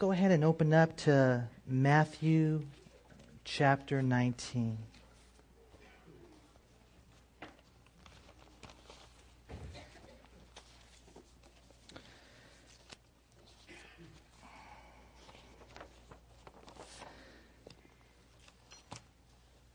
go 0.00 0.12
ahead 0.12 0.30
and 0.30 0.42
open 0.42 0.72
up 0.72 0.96
to 0.96 1.46
Matthew 1.66 2.62
chapter 3.44 4.00
19. 4.00 4.78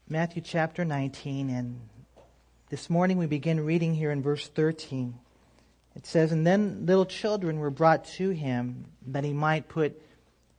Matthew 0.09 0.41
chapter 0.41 0.83
19, 0.83 1.51
and 1.51 1.79
this 2.71 2.89
morning 2.89 3.19
we 3.19 3.27
begin 3.27 3.63
reading 3.63 3.93
here 3.93 4.09
in 4.09 4.23
verse 4.23 4.47
13. 4.47 5.19
It 5.95 6.07
says, 6.07 6.31
And 6.31 6.47
then 6.47 6.87
little 6.87 7.05
children 7.05 7.59
were 7.59 7.69
brought 7.69 8.05
to 8.15 8.31
him 8.31 8.85
that 9.05 9.23
he 9.23 9.31
might 9.31 9.69
put 9.69 10.01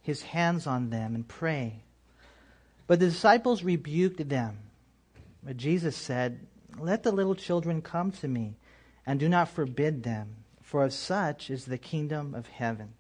his 0.07 0.23
hands 0.23 0.69
on 0.69 0.91
them 0.91 1.17
and 1.17 1.27
pray. 1.27 1.83
But 2.87 3.01
the 3.01 3.07
disciples 3.07 3.65
rebuked 3.65 4.29
them. 4.29 4.59
But 5.43 5.57
Jesus 5.57 5.97
said, 5.97 6.47
Let 6.79 7.03
the 7.03 7.11
little 7.11 7.35
children 7.35 7.83
come 7.83 8.13
to 8.13 8.29
me, 8.29 8.55
and 9.05 9.19
do 9.19 9.29
not 9.29 9.49
forbid 9.49 10.05
them, 10.05 10.37
for 10.63 10.85
of 10.85 10.93
such 10.93 11.51
is 11.51 11.65
the 11.65 11.77
kingdom 11.77 12.35
of 12.35 12.47
heaven. 12.47 12.95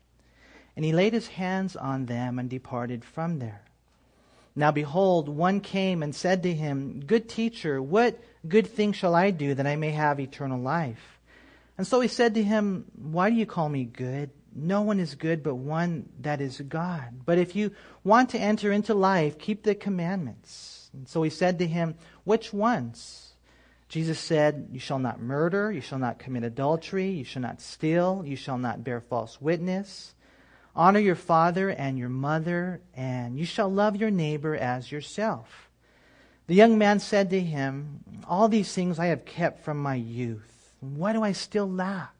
And 0.74 0.84
he 0.84 0.92
laid 0.92 1.12
his 1.12 1.28
hands 1.28 1.76
on 1.76 2.06
them 2.06 2.40
and 2.40 2.50
departed 2.50 3.04
from 3.04 3.38
there. 3.38 3.62
Now 4.56 4.72
behold, 4.72 5.28
one 5.28 5.60
came 5.60 6.02
and 6.02 6.12
said 6.12 6.42
to 6.42 6.52
him, 6.52 7.04
Good 7.06 7.28
teacher, 7.28 7.80
what 7.80 8.18
good 8.48 8.66
thing 8.66 8.92
shall 8.92 9.14
I 9.14 9.30
do 9.30 9.54
that 9.54 9.66
I 9.66 9.76
may 9.76 9.90
have 9.90 10.18
eternal 10.18 10.60
life? 10.60 11.20
And 11.78 11.86
so 11.86 12.00
he 12.00 12.08
said 12.08 12.34
to 12.34 12.42
him, 12.42 12.86
Why 12.96 13.30
do 13.30 13.36
you 13.36 13.46
call 13.46 13.68
me 13.68 13.84
good? 13.84 14.30
No 14.58 14.80
one 14.80 14.98
is 14.98 15.14
good 15.14 15.42
but 15.42 15.56
one 15.56 16.08
that 16.20 16.40
is 16.40 16.60
God. 16.62 17.20
But 17.26 17.36
if 17.36 17.54
you 17.54 17.72
want 18.02 18.30
to 18.30 18.38
enter 18.38 18.72
into 18.72 18.94
life, 18.94 19.38
keep 19.38 19.62
the 19.62 19.74
commandments. 19.74 20.90
And 20.94 21.06
so 21.06 21.22
he 21.22 21.30
said 21.30 21.58
to 21.58 21.66
him, 21.66 21.94
Which 22.24 22.52
ones? 22.54 23.34
Jesus 23.88 24.18
said, 24.18 24.68
You 24.72 24.80
shall 24.80 24.98
not 24.98 25.20
murder, 25.20 25.70
you 25.70 25.82
shall 25.82 25.98
not 25.98 26.18
commit 26.18 26.42
adultery, 26.42 27.10
you 27.10 27.24
shall 27.24 27.42
not 27.42 27.60
steal, 27.60 28.22
you 28.24 28.34
shall 28.34 28.58
not 28.58 28.82
bear 28.82 29.00
false 29.00 29.40
witness. 29.40 30.14
Honor 30.74 31.00
your 31.00 31.14
father 31.14 31.70
and 31.70 31.98
your 31.98 32.08
mother, 32.08 32.80
and 32.94 33.38
you 33.38 33.44
shall 33.44 33.70
love 33.70 33.96
your 33.96 34.10
neighbor 34.10 34.56
as 34.56 34.90
yourself. 34.90 35.70
The 36.46 36.54
young 36.54 36.78
man 36.78 36.98
said 37.00 37.30
to 37.30 37.40
him, 37.40 38.00
All 38.26 38.48
these 38.48 38.72
things 38.72 38.98
I 38.98 39.06
have 39.06 39.24
kept 39.24 39.64
from 39.64 39.78
my 39.78 39.94
youth. 39.96 40.74
Why 40.80 41.12
do 41.12 41.22
I 41.22 41.32
still 41.32 41.70
lack? 41.70 42.15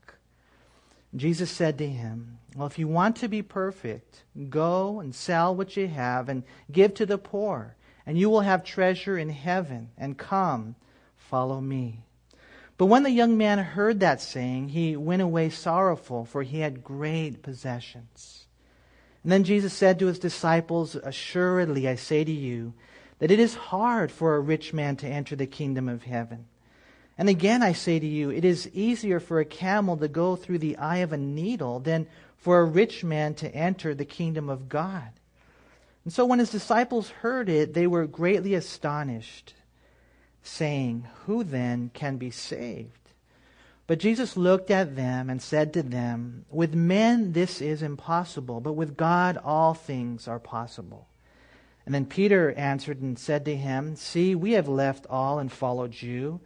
Jesus 1.17 1.51
said 1.51 1.79
to 1.79 1.89
him, 1.89 2.39
Well, 2.55 2.67
if 2.67 2.79
you 2.79 2.89
want 2.89 3.17
to 3.17 3.29
be 3.29 3.43
perfect, 3.43 4.25
go 4.49 5.01
and 5.01 5.15
sell 5.15 5.55
what 5.55 5.77
you 5.77 5.89
have 5.89 6.29
and 6.29 6.43
give 6.71 6.95
to 6.95 7.07
the 7.07 7.19
poor, 7.19 7.77
and 8.05 8.19
you 8.19 8.29
will 8.29 8.43
have 8.43 8.65
treasure 8.65 9.17
in 9.17 9.31
heaven, 9.31 9.91
and 9.97 10.19
come, 10.19 10.77
follow 11.17 11.61
me. 11.61 12.05
But 12.79 12.87
when 12.87 13.03
the 13.03 13.11
young 13.11 13.39
man 13.39 13.59
heard 13.59 14.01
that 14.01 14.21
saying, 14.21 14.69
he 14.69 14.97
went 14.97 15.23
away 15.23 15.49
sorrowful, 15.49 16.27
for 16.27 16.43
he 16.43 16.61
had 16.61 16.85
great 16.85 17.43
possessions. 17.43 18.47
And 19.23 19.33
then 19.33 19.45
Jesus 19.45 19.73
said 19.73 19.99
to 19.99 20.07
his 20.07 20.19
disciples, 20.19 20.95
Assuredly, 20.95 21.89
I 21.89 21.95
say 21.95 22.23
to 22.23 22.33
you, 22.33 22.75
that 23.19 23.31
it 23.31 23.41
is 23.41 23.55
hard 23.55 24.13
for 24.13 24.37
a 24.37 24.41
rich 24.41 24.75
man 24.75 24.97
to 24.97 25.09
enter 25.09 25.35
the 25.35 25.47
kingdom 25.47 25.89
of 25.89 26.03
heaven. 26.03 26.47
And 27.19 27.29
again, 27.29 27.63
I 27.63 27.73
say 27.73 27.99
to 27.99 28.07
you, 28.07 28.31
it 28.31 28.45
is 28.45 28.69
easier 28.75 29.21
for 29.21 29.41
a 29.41 29.45
camel 29.45 29.97
to 29.97 30.09
go 30.09 30.37
through 30.37 30.59
the 30.59 30.77
eye 30.77 30.99
of 30.99 31.13
a 31.13 31.17
needle 31.17 31.81
than 31.81 32.07
for 32.37 32.61
a 32.61 32.65
rich 32.65 33.03
man 33.03 33.35
to 33.35 33.55
enter 33.55 33.95
the 33.95 34.05
kingdom 34.05 34.49
of 34.49 34.69
God. 34.69 35.09
And 36.05 36.13
so 36.13 36.25
when 36.27 36.39
his 36.39 36.51
disciples 36.51 37.09
heard 37.09 37.49
it, 37.49 37.75
they 37.75 37.87
were 37.87 38.07
greatly 38.07 38.55
astonished, 38.55 39.55
saying, 40.43 41.07
Who 41.25 41.43
then 41.43 41.91
can 41.95 42.19
be 42.19 42.31
saved? 42.31 42.93
But 43.87 43.99
Jesus 43.99 44.37
looked 44.37 44.71
at 44.71 44.97
them 44.97 45.31
and 45.31 45.41
said 45.41 45.73
to 45.73 45.83
them, 45.83 46.45
With 46.51 46.75
men 46.75 47.33
this 47.33 47.61
is 47.61 47.83
impossible, 47.83 48.61
but 48.61 48.75
with 48.75 48.97
God 48.97 49.37
all 49.37 49.75
things 49.75 50.29
are 50.29 50.41
possible. 50.41 51.09
And 51.85 51.95
then 51.95 52.05
Peter 52.05 52.53
answered 52.53 53.01
and 53.01 53.19
said 53.19 53.45
to 53.45 53.57
him, 53.57 53.97
See, 53.97 54.35
we 54.35 54.53
have 54.53 54.69
left 54.69 55.07
all 55.09 55.39
and 55.39 55.51
followed 55.51 56.01
you. 56.03 56.41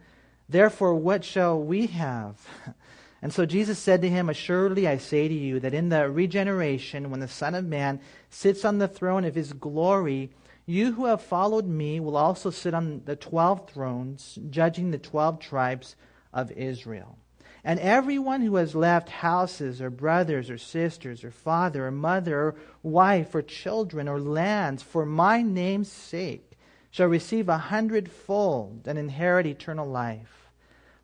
Therefore, 0.51 0.95
what 0.95 1.23
shall 1.23 1.59
we 1.59 1.87
have? 1.87 2.35
And 3.23 3.31
so 3.31 3.45
Jesus 3.45 3.77
said 3.77 4.01
to 4.01 4.09
him, 4.09 4.29
Assuredly 4.29 4.87
I 4.87 4.97
say 4.97 5.27
to 5.27 5.33
you 5.33 5.59
that 5.59 5.75
in 5.75 5.89
the 5.89 6.09
regeneration, 6.09 7.11
when 7.11 7.19
the 7.19 7.27
Son 7.27 7.53
of 7.53 7.63
Man 7.63 7.99
sits 8.31 8.65
on 8.65 8.79
the 8.79 8.87
throne 8.87 9.25
of 9.25 9.35
his 9.35 9.53
glory, 9.53 10.31
you 10.65 10.93
who 10.93 11.05
have 11.05 11.21
followed 11.21 11.67
me 11.67 11.99
will 11.99 12.17
also 12.17 12.49
sit 12.49 12.73
on 12.73 13.03
the 13.05 13.15
twelve 13.15 13.69
thrones, 13.69 14.39
judging 14.49 14.89
the 14.89 14.97
twelve 14.97 15.39
tribes 15.39 15.95
of 16.33 16.51
Israel. 16.53 17.19
And 17.63 17.79
everyone 17.79 18.41
who 18.41 18.55
has 18.55 18.73
left 18.73 19.09
houses 19.09 19.83
or 19.83 19.91
brothers 19.91 20.49
or 20.49 20.57
sisters 20.57 21.23
or 21.23 21.29
father 21.29 21.85
or 21.85 21.91
mother 21.91 22.39
or 22.39 22.55
wife 22.81 23.35
or 23.35 23.43
children 23.43 24.07
or 24.07 24.19
lands 24.19 24.81
for 24.81 25.05
my 25.05 25.43
name's 25.43 25.91
sake 25.91 26.57
shall 26.89 27.07
receive 27.07 27.47
a 27.49 27.57
hundredfold 27.57 28.87
and 28.87 28.97
inherit 28.97 29.45
eternal 29.45 29.87
life. 29.87 30.40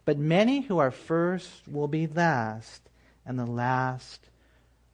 But 0.08 0.18
many 0.18 0.62
who 0.62 0.80
are 0.80 0.90
first 0.90 1.68
will 1.68 1.90
be 1.90 2.08
last, 2.08 2.82
and 3.28 3.38
the 3.38 3.46
last 3.46 4.22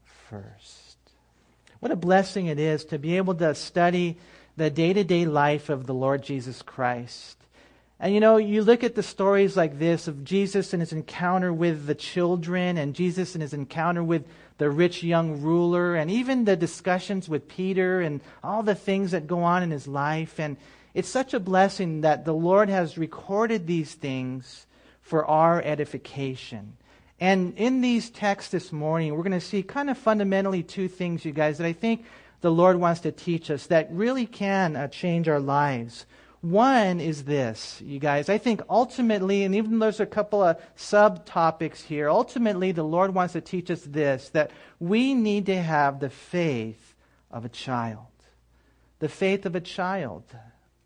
first. 0.03 0.97
What 1.79 1.93
a 1.93 1.95
blessing 1.95 2.47
it 2.47 2.59
is 2.59 2.83
to 2.85 2.97
be 2.97 3.15
able 3.17 3.35
to 3.35 3.53
study 3.53 4.17
the 4.57 4.69
day 4.69 4.91
to 4.91 5.03
day 5.03 5.25
life 5.25 5.69
of 5.69 5.85
the 5.85 5.93
Lord 5.93 6.23
Jesus 6.23 6.61
Christ 6.61 7.37
and 8.03 8.13
you 8.13 8.19
know, 8.19 8.35
you 8.35 8.63
look 8.63 8.83
at 8.83 8.95
the 8.95 9.01
stories 9.01 9.55
like 9.55 9.79
this 9.79 10.09
of 10.09 10.25
Jesus 10.25 10.73
and 10.73 10.81
his 10.81 10.91
encounter 10.91 11.53
with 11.53 11.85
the 11.85 11.95
children, 11.95 12.77
and 12.77 12.93
Jesus 12.93 13.33
and 13.33 13.41
his 13.41 13.53
encounter 13.53 14.03
with 14.03 14.25
the 14.57 14.69
rich 14.69 15.03
young 15.03 15.41
ruler, 15.41 15.95
and 15.95 16.11
even 16.11 16.43
the 16.43 16.57
discussions 16.57 17.29
with 17.29 17.47
Peter, 17.47 18.01
and 18.01 18.19
all 18.43 18.61
the 18.61 18.75
things 18.75 19.11
that 19.11 19.25
go 19.25 19.43
on 19.43 19.63
in 19.63 19.71
his 19.71 19.87
life. 19.87 20.37
And 20.37 20.57
it's 20.93 21.07
such 21.07 21.33
a 21.33 21.39
blessing 21.39 22.01
that 22.01 22.25
the 22.25 22.33
Lord 22.33 22.67
has 22.67 22.97
recorded 22.97 23.67
these 23.67 23.93
things 23.93 24.65
for 25.03 25.25
our 25.25 25.61
edification. 25.61 26.75
And 27.19 27.53
in 27.57 27.81
these 27.81 28.09
texts 28.09 28.51
this 28.51 28.71
morning, 28.71 29.15
we're 29.15 29.23
going 29.23 29.31
to 29.33 29.39
see 29.39 29.61
kind 29.61 29.89
of 29.89 29.97
fundamentally 29.97 30.63
two 30.63 30.87
things, 30.87 31.23
you 31.23 31.31
guys, 31.31 31.59
that 31.59 31.67
I 31.67 31.73
think 31.73 32.05
the 32.41 32.51
Lord 32.51 32.77
wants 32.77 33.01
to 33.01 33.11
teach 33.11 33.51
us 33.51 33.67
that 33.67 33.87
really 33.91 34.25
can 34.25 34.75
uh, 34.75 34.87
change 34.87 35.29
our 35.29 35.39
lives. 35.39 36.05
One 36.41 36.99
is 36.99 37.23
this, 37.23 37.81
you 37.81 37.99
guys. 37.99 38.27
I 38.27 38.37
think 38.37 38.61
ultimately, 38.69 39.43
and 39.43 39.55
even 39.55 39.79
there's 39.79 40.01
a 40.01 40.05
couple 40.05 40.43
of 40.43 40.57
subtopics 40.75 41.83
here, 41.83 42.09
ultimately 42.09 42.73
the 42.73 42.83
Lord 42.83 43.13
wants 43.13 43.31
to 43.33 43.41
teach 43.41 43.71
us 43.71 43.81
this 43.83 44.27
that 44.29 44.51
we 44.79 45.13
need 45.13 45.45
to 45.45 45.61
have 45.61 46.01
the 46.01 46.09
faith 46.09 46.95
of 47.31 47.45
a 47.45 47.49
child. 47.49 48.07
The 48.99 49.07
faith 49.07 49.45
of 49.45 49.55
a 49.55 49.61
child. 49.61 50.23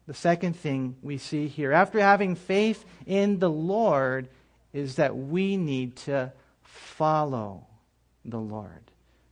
The 0.07 0.13
second 0.13 0.55
thing 0.55 0.95
we 1.01 1.17
see 1.17 1.47
here, 1.47 1.73
after 1.73 1.99
having 1.99 2.35
faith 2.35 2.85
in 3.05 3.39
the 3.39 3.49
Lord, 3.49 4.29
is 4.71 4.95
that 4.95 5.15
we 5.15 5.57
need 5.57 5.97
to 5.97 6.31
follow 6.63 7.67
the 8.23 8.39
Lord, 8.39 8.91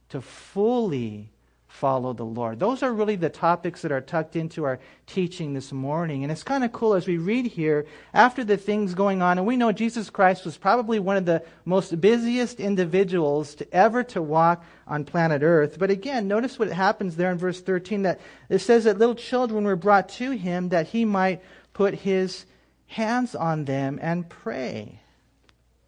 to 0.09 0.21
fully 0.21 1.31
follow 1.75 2.13
the 2.13 2.23
Lord. 2.23 2.59
Those 2.59 2.81
are 2.83 2.93
really 2.93 3.17
the 3.17 3.29
topics 3.29 3.81
that 3.81 3.91
are 3.91 3.99
tucked 4.01 4.35
into 4.37 4.63
our 4.63 4.79
teaching 5.07 5.53
this 5.53 5.73
morning. 5.73 6.23
And 6.23 6.31
it's 6.31 6.41
kind 6.41 6.63
of 6.63 6.71
cool 6.71 6.93
as 6.93 7.05
we 7.05 7.17
read 7.17 7.45
here, 7.45 7.85
after 8.13 8.45
the 8.45 8.55
things 8.55 8.93
going 8.93 9.21
on, 9.21 9.37
and 9.37 9.45
we 9.45 9.57
know 9.57 9.71
Jesus 9.73 10.09
Christ 10.09 10.45
was 10.45 10.57
probably 10.57 10.99
one 10.99 11.17
of 11.17 11.25
the 11.25 11.43
most 11.65 11.99
busiest 11.99 12.61
individuals 12.61 13.55
to 13.55 13.73
ever 13.73 14.03
to 14.05 14.21
walk 14.21 14.63
on 14.87 15.03
planet 15.03 15.43
Earth. 15.43 15.77
But 15.77 15.91
again, 15.91 16.27
notice 16.27 16.57
what 16.57 16.69
happens 16.69 17.17
there 17.17 17.31
in 17.31 17.37
verse 17.37 17.61
13 17.61 18.03
that 18.03 18.21
it 18.49 18.59
says 18.59 18.85
that 18.85 18.97
little 18.97 19.15
children 19.15 19.65
were 19.65 19.75
brought 19.75 20.07
to 20.09 20.31
him 20.31 20.69
that 20.69 20.87
he 20.87 21.03
might 21.03 21.43
put 21.73 21.93
his 21.93 22.45
hands 22.87 23.35
on 23.35 23.65
them 23.65 23.99
and 24.01 24.29
pray. 24.29 25.01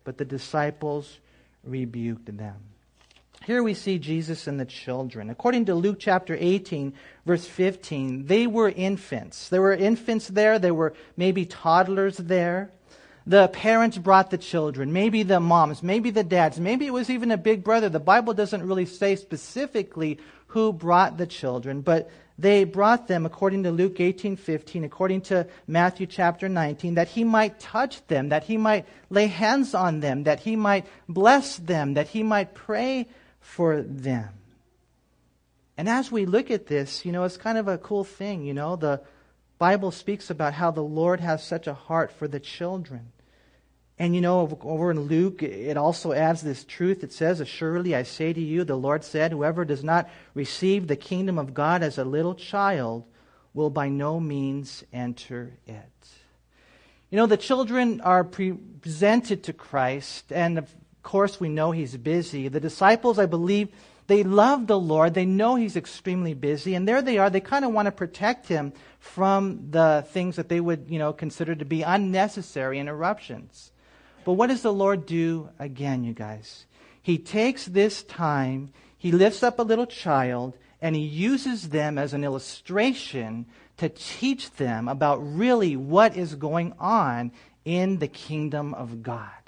But 0.04 0.18
the 0.18 0.25
disciples 0.25 1.19
rebuked 1.63 2.38
them. 2.38 2.67
Here 3.48 3.64
we 3.64 3.76
see 3.76 3.98
Jesus 3.98 4.46
and 4.46 4.60
the 4.60 4.66
children. 4.66 5.30
According 5.30 5.68
to 5.68 5.74
Luke 5.74 6.00
chapter 6.02 6.36
18, 6.38 6.92
verse 7.26 7.46
15, 7.46 8.26
they 8.26 8.46
were 8.46 8.68
infants. 8.68 9.48
There 9.48 9.62
were 9.62 9.72
infants 9.72 10.28
there, 10.28 10.60
there 10.60 10.74
were 10.74 10.94
maybe 11.16 11.46
toddlers 11.46 12.18
there. 12.18 12.72
The 13.26 13.48
parents 13.48 13.98
brought 13.98 14.32
the 14.32 14.38
children, 14.38 14.92
maybe 14.92 15.24
the 15.24 15.40
moms, 15.40 15.82
maybe 15.82 16.10
the 16.10 16.26
dads, 16.26 16.60
maybe 16.60 16.88
it 16.88 16.92
was 16.92 17.10
even 17.10 17.32
a 17.32 17.38
big 17.38 17.64
brother. 17.64 17.88
The 17.88 18.02
Bible 18.02 18.34
doesn't 18.34 18.68
really 18.68 18.86
say 18.86 19.16
specifically 19.16 20.20
who 20.48 20.74
brought 20.74 21.18
the 21.18 21.26
children, 21.26 21.80
but 21.80 22.12
they 22.38 22.66
brought 22.66 23.08
them 23.08 23.26
according 23.26 23.64
to 23.64 23.72
Luke 23.72 23.96
18:15 23.96 24.84
according 24.84 25.22
to 25.22 25.48
Matthew 25.68 26.06
chapter 26.06 26.50
19 26.50 26.96
that 26.96 27.08
he 27.08 27.24
might 27.24 27.62
touch 27.62 28.06
them 28.08 28.28
that 28.28 28.44
he 28.44 28.58
might 28.58 28.86
lay 29.10 29.28
hands 29.28 29.74
on 29.74 30.02
them 30.02 30.24
that 30.26 30.42
he 30.42 30.58
might 30.58 30.86
bless 31.08 31.56
them 31.56 31.94
that 31.94 32.10
he 32.10 32.24
might 32.24 32.54
pray 32.54 33.08
for 33.48 33.82
them. 33.82 34.30
And 35.78 35.88
as 35.88 36.12
we 36.12 36.26
look 36.26 36.52
at 36.52 36.68
this, 36.68 37.06
you 37.06 37.14
know, 37.14 37.24
it's 37.24 37.38
kind 37.38 37.58
of 37.58 37.70
a 37.70 37.78
cool 37.78 38.04
thing, 38.04 38.44
you 38.44 38.54
know. 38.54 38.76
The 38.76 39.02
Bible 39.58 39.92
speaks 39.92 40.30
about 40.30 40.54
how 40.54 40.70
the 40.70 40.84
Lord 40.84 41.22
has 41.22 41.44
such 41.44 41.66
a 41.66 41.74
heart 41.74 42.12
for 42.12 42.28
the 42.28 42.42
children. 42.42 43.14
And 43.98 44.14
you 44.14 44.22
know, 44.22 44.60
over 44.62 44.92
in 44.92 45.00
Luke, 45.00 45.42
it 45.42 45.78
also 45.78 46.12
adds 46.12 46.42
this 46.42 46.66
truth. 46.66 47.04
It 47.04 47.14
says, 47.14 47.40
Assuredly 47.40 47.96
I 47.96 48.04
say 48.04 48.34
to 48.34 48.42
you, 48.42 48.64
the 48.64 48.76
Lord 48.76 49.04
said, 49.04 49.32
Whoever 49.32 49.66
does 49.66 49.84
not 49.84 50.10
receive 50.34 50.88
the 50.88 50.98
kingdom 50.98 51.40
of 51.40 51.54
God 51.54 51.82
as 51.82 51.98
a 51.98 52.04
little 52.04 52.36
child 52.36 53.06
will 53.54 53.70
by 53.70 53.88
no 53.88 54.20
means 54.20 54.84
enter 54.92 55.54
it. 55.66 56.10
You 57.10 57.16
know, 57.16 57.26
the 57.26 57.38
children 57.38 58.02
are 58.02 58.26
presented 58.26 59.44
to 59.44 59.54
Christ, 59.54 60.32
and 60.34 60.68
course 61.07 61.39
we 61.39 61.48
know 61.48 61.71
he's 61.71 61.95
busy. 61.95 62.50
The 62.50 62.59
disciples, 62.59 63.18
I 63.18 63.27
believe, 63.27 63.69
they 64.07 64.24
love 64.24 64.68
the 64.68 64.77
Lord. 64.77 65.13
They 65.13 65.25
know 65.25 65.56
he's 65.56 65.77
extremely 65.77 66.33
busy, 66.33 66.75
and 66.75 66.86
there 66.86 67.01
they 67.01 67.18
are. 67.18 67.30
They 67.30 67.39
kind 67.39 67.63
of 67.63 67.71
want 67.71 67.86
to 67.86 67.94
protect 67.94 68.50
him 68.50 68.74
from 69.00 69.71
the 69.71 70.06
things 70.09 70.36
that 70.36 70.50
they 70.50 70.59
would, 70.59 70.88
you 70.89 71.00
know, 71.00 71.13
consider 71.13 71.56
to 71.56 71.63
be 71.63 71.81
unnecessary 71.81 72.77
interruptions. 72.77 73.71
But 74.25 74.33
what 74.33 74.48
does 74.48 74.63
the 74.63 74.74
Lord 74.74 75.06
do 75.06 75.48
again, 75.57 76.04
you 76.04 76.13
guys? 76.13 76.65
He 77.01 77.18
takes 77.18 77.65
this 77.65 78.03
time, 78.03 78.74
he 78.98 79.13
lifts 79.13 79.44
up 79.44 79.60
a 79.60 79.63
little 79.63 79.88
child, 79.88 80.57
and 80.81 80.94
he 80.94 81.01
uses 81.01 81.69
them 81.69 81.98
as 81.98 82.13
an 82.13 82.25
illustration 82.25 83.45
to 83.77 83.88
teach 83.88 84.51
them 84.51 84.89
about 84.89 85.19
really 85.19 85.77
what 85.77 86.18
is 86.18 86.36
going 86.36 86.74
on 86.80 87.31
in 87.63 88.00
the 88.00 88.10
kingdom 88.10 88.74
of 88.74 89.01
God. 89.03 89.47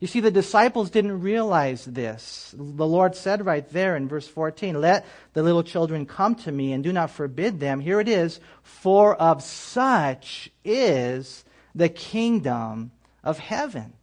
You 0.00 0.06
see, 0.06 0.20
the 0.20 0.30
disciples 0.30 0.90
didn't 0.90 1.22
realize 1.22 1.84
this. 1.84 2.54
The 2.56 2.86
Lord 2.86 3.16
said 3.16 3.44
right 3.44 3.68
there 3.68 3.96
in 3.96 4.06
verse 4.08 4.28
14, 4.28 4.80
Let 4.80 5.04
the 5.32 5.42
little 5.42 5.64
children 5.64 6.06
come 6.06 6.36
to 6.36 6.52
me 6.52 6.72
and 6.72 6.84
do 6.84 6.92
not 6.92 7.10
forbid 7.10 7.58
them. 7.58 7.80
Here 7.80 8.00
it 8.00 8.08
is, 8.08 8.38
for 8.62 9.16
of 9.16 9.42
such 9.42 10.50
is 10.64 11.44
the 11.74 11.88
kingdom 11.88 12.92
of 13.24 13.40
heaven. 13.40 13.94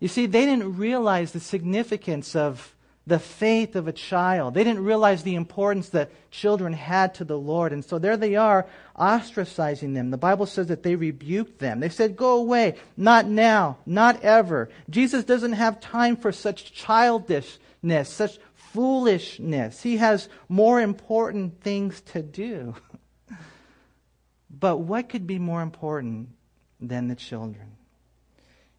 You 0.00 0.08
see, 0.08 0.24
they 0.24 0.46
didn't 0.46 0.78
realize 0.78 1.32
the 1.32 1.40
significance 1.40 2.34
of 2.34 2.74
the 3.08 3.18
faith 3.18 3.74
of 3.74 3.88
a 3.88 3.92
child. 3.92 4.52
They 4.52 4.64
didn't 4.64 4.84
realize 4.84 5.22
the 5.22 5.34
importance 5.34 5.88
that 5.90 6.10
children 6.30 6.74
had 6.74 7.14
to 7.14 7.24
the 7.24 7.38
Lord. 7.38 7.72
And 7.72 7.82
so 7.82 7.98
there 7.98 8.18
they 8.18 8.36
are, 8.36 8.66
ostracizing 8.96 9.94
them. 9.94 10.10
The 10.10 10.18
Bible 10.18 10.44
says 10.44 10.66
that 10.66 10.82
they 10.82 10.94
rebuked 10.94 11.58
them. 11.58 11.80
They 11.80 11.88
said, 11.88 12.16
Go 12.16 12.36
away. 12.36 12.76
Not 12.96 13.26
now. 13.26 13.78
Not 13.86 14.22
ever. 14.22 14.68
Jesus 14.90 15.24
doesn't 15.24 15.54
have 15.54 15.80
time 15.80 16.16
for 16.16 16.32
such 16.32 16.72
childishness, 16.74 18.10
such 18.10 18.38
foolishness. 18.54 19.82
He 19.82 19.96
has 19.96 20.28
more 20.48 20.78
important 20.78 21.62
things 21.62 22.02
to 22.12 22.20
do. 22.20 22.74
but 24.50 24.76
what 24.76 25.08
could 25.08 25.26
be 25.26 25.38
more 25.38 25.62
important 25.62 26.28
than 26.78 27.08
the 27.08 27.16
children? 27.16 27.77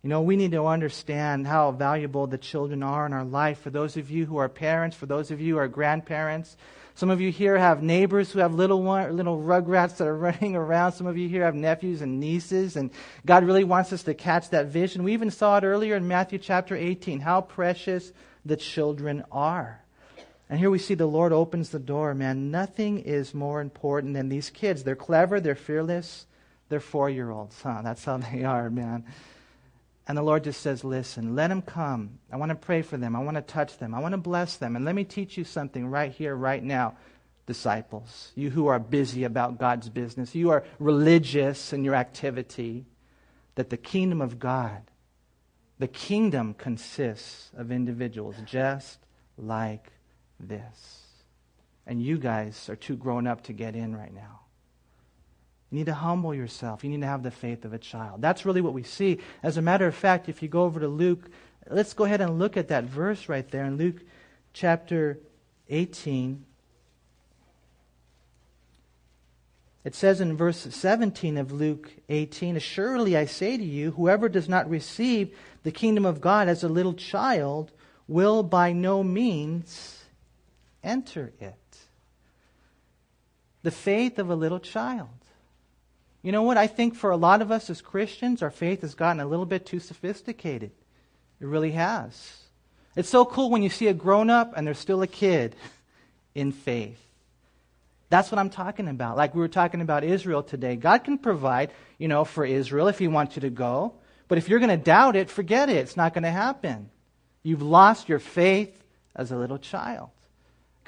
You 0.01 0.10
know, 0.10 0.22
we 0.22 0.38
need 0.38 0.51
to 0.51 0.66
understand 0.66 1.46
how 1.46 1.72
valuable 1.72 2.25
the 2.25 2.38
children 2.38 2.84
are 2.84 3.06
in 3.06 3.12
our 3.12 3.25
life. 3.25 3.60
For 3.60 3.69
those 3.69 3.98
of 3.98 4.10
you 4.10 4.25
who 4.25 4.38
are 4.38 4.48
parents, 4.48 4.96
for 4.96 5.06
those 5.06 5.30
of 5.30 5.42
you 5.42 5.56
who 5.56 5.60
are 5.60 5.68
grandparents, 5.68 6.56
some 6.96 7.10
of 7.10 7.19
you 7.19 7.31
here 7.31 7.57
have 7.57 7.84
neighbors 7.84 8.31
who 8.31 8.40
have 8.40 8.54
little 8.54 8.81
one, 8.81 9.16
little 9.16 9.38
rugrats 9.38 9.98
that 9.98 10.07
are 10.07 10.18
running 10.18 10.56
around. 10.56 10.94
Some 10.94 11.07
of 11.07 11.18
you 11.18 11.28
here 11.28 11.44
have 11.44 11.56
nephews 11.56 12.01
and 12.01 12.19
nieces, 12.19 12.78
and 12.78 12.92
God 13.25 13.44
really 13.44 13.66
wants 13.66 13.92
us 13.92 14.04
to 14.04 14.13
catch 14.13 14.50
that 14.51 14.68
vision. 14.68 15.04
We 15.04 15.13
even 15.13 15.31
saw 15.31 15.57
it 15.57 15.63
earlier 15.66 15.96
in 15.96 16.07
Matthew 16.07 16.40
chapter 16.40 16.78
18, 16.78 17.19
how 17.19 17.42
precious 17.42 18.13
the 18.46 18.56
children 18.56 19.25
are. 19.31 19.84
And 20.50 20.57
here 20.57 20.69
we 20.69 20.80
see 20.80 20.96
the 20.96 21.06
Lord 21.06 21.34
opens 21.34 21.69
the 21.69 21.80
door, 21.80 22.13
man. 22.16 22.51
Nothing 22.51 23.00
is 23.00 23.34
more 23.34 23.62
important 23.62 24.13
than 24.13 24.30
these 24.30 24.50
kids. 24.50 24.84
They're 24.84 24.96
clever, 24.96 25.40
they're 25.40 25.56
fearless, 25.56 26.25
they're 26.69 26.80
four 26.80 27.10
year 27.10 27.31
olds, 27.31 27.62
huh? 27.62 27.81
That's 27.84 28.04
how 28.04 28.18
they 28.18 28.46
are, 28.46 28.69
man. 28.69 29.06
And 30.10 30.18
the 30.18 30.24
Lord 30.24 30.44
just 30.44 30.62
says, 30.62 30.84
Listen, 30.84 31.36
let 31.36 31.50
them 31.50 31.62
come. 31.62 32.18
I 32.32 32.38
want 32.38 32.50
to 32.50 32.56
pray 32.56 32.82
for 32.82 32.98
them. 32.98 33.16
I 33.16 33.20
want 33.20 33.38
to 33.38 33.44
touch 33.44 33.78
them. 33.78 33.94
I 33.94 34.00
want 34.00 34.14
to 34.14 34.18
bless 34.18 34.58
them. 34.58 34.76
And 34.76 34.84
let 34.84 34.96
me 34.96 35.04
teach 35.04 35.38
you 35.38 35.44
something 35.44 35.86
right 35.86 36.12
here, 36.12 36.36
right 36.36 36.64
now, 36.64 36.98
disciples. 37.46 38.32
You 38.34 38.50
who 38.50 38.66
are 38.68 38.80
busy 38.80 39.24
about 39.24 39.60
God's 39.60 39.88
business, 39.88 40.34
you 40.34 40.50
are 40.50 40.64
religious 40.80 41.74
in 41.74 41.84
your 41.84 41.94
activity, 41.94 42.88
that 43.54 43.70
the 43.70 43.78
kingdom 43.78 44.20
of 44.20 44.40
God, 44.40 44.82
the 45.78 45.88
kingdom 45.88 46.56
consists 46.56 47.52
of 47.56 47.72
individuals 47.72 48.36
just 48.46 48.98
like 49.38 49.92
this. 50.40 51.04
And 51.86 52.02
you 52.02 52.18
guys 52.18 52.68
are 52.68 52.76
too 52.76 52.98
grown 52.98 53.28
up 53.28 53.44
to 53.44 53.54
get 53.54 53.76
in 53.76 53.96
right 53.96 54.14
now. 54.14 54.40
You 55.71 55.77
need 55.77 55.86
to 55.86 55.94
humble 55.94 56.33
yourself. 56.33 56.83
You 56.83 56.89
need 56.89 57.01
to 57.01 57.07
have 57.07 57.24
the 57.24 57.31
faith 57.31 57.63
of 57.63 57.74
a 57.74 57.77
child. 57.77 58.21
That's 58.21 58.45
really 58.45 58.62
what 58.62 58.74
we 58.74 58.83
see. 58.83 59.19
As 59.44 59.57
a 59.57 59.62
matter 59.62 59.86
of 59.86 59.95
fact, 59.95 60.27
if 60.27 60.42
you 60.42 60.48
go 60.48 60.63
over 60.63 60.80
to 60.80 60.88
Luke, 60.88 61.30
let's 61.69 61.94
go 61.94 62.06
ahead 62.06 62.21
and 62.21 62.39
look 62.39 62.57
at 62.57 62.69
that 62.69 62.86
verse 62.86 63.30
right 63.30 63.48
there 63.50 63.66
in 63.66 63.77
Luke 63.77 64.01
chapter 64.54 65.19
18. 65.69 66.44
It 69.83 69.95
says 69.95 70.19
in 70.21 70.36
verse 70.36 70.68
17 70.69 71.38
of 71.38 71.51
Luke 71.51 71.92
18, 72.10 72.57
Assuredly 72.57 73.15
I 73.15 73.25
say 73.25 73.56
to 73.56 73.63
you, 73.63 73.92
whoever 73.92 74.27
does 74.27 74.50
not 74.50 74.69
receive 74.69 75.36
the 75.63 75.72
kingdom 75.72 76.06
of 76.06 76.19
God 76.19 76.48
as 76.48 76.63
a 76.63 76.69
little 76.69 76.94
child 76.94 77.72
will 78.07 78.44
by 78.44 78.74
no 78.74 79.04
means 79.04 80.04
enter 80.83 81.31
it. 81.39 81.56
The 83.62 83.72
faith 83.72 84.19
of 84.19 84.30
a 84.30 84.36
little 84.36 84.60
child. 84.60 85.19
You 86.21 86.31
know 86.31 86.44
what? 86.44 86.57
I 86.57 86.68
think 86.68 86.95
for 86.95 87.12
a 87.12 87.18
lot 87.18 87.42
of 87.42 87.51
us 87.51 87.69
as 87.69 87.81
Christians, 87.81 88.42
our 88.42 88.51
faith 88.51 88.81
has 88.81 88.94
gotten 88.94 89.21
a 89.21 89.25
little 89.25 89.45
bit 89.45 89.66
too 89.66 89.80
sophisticated. 89.80 90.71
It 91.39 91.48
really 91.48 91.71
has. 91.71 92.38
It's 92.95 93.10
so 93.10 93.24
cool 93.24 93.50
when 93.50 93.63
you 93.63 93.69
see 93.69 93.88
a 93.88 93.94
grown 93.94 94.30
up 94.30 94.54
and 94.56 94.68
they're 94.68 94.74
still 94.74 95.01
a 95.01 95.07
kid 95.07 95.56
in 96.36 96.51
faith. 96.51 97.00
That's 98.10 98.31
what 98.31 98.39
I'm 98.39 98.50
talking 98.50 98.88
about. 98.88 99.16
Like 99.16 99.36
we 99.36 99.39
were 99.39 99.48
talking 99.48 99.81
about 99.81 100.04
Israel 100.04 100.44
today. 100.44 100.75
God 100.75 101.04
can 101.04 101.18
provide, 101.18 101.71
you 101.98 102.07
know, 102.07 102.25
for 102.25 102.44
Israel 102.44 102.88
if 102.88 103.00
He 103.00 103.07
wants 103.07 103.36
you 103.36 103.42
to 103.42 103.50
go. 103.50 103.94
But 104.27 104.38
if 104.38 104.50
you're 104.50 104.60
going 104.60 104.69
to 104.69 104.77
doubt 104.77 105.15
it, 105.15 105.30
forget 105.30 105.69
it. 105.69 105.77
It's 105.77 105.98
not 105.98 106.13
going 106.13 106.24
to 106.24 106.31
happen. 106.31 106.89
You've 107.44 107.62
lost 107.62 108.10
your 108.10 108.19
faith 108.19 108.75
as 109.15 109.31
a 109.31 109.38
little 109.38 109.57
child. 109.57 110.10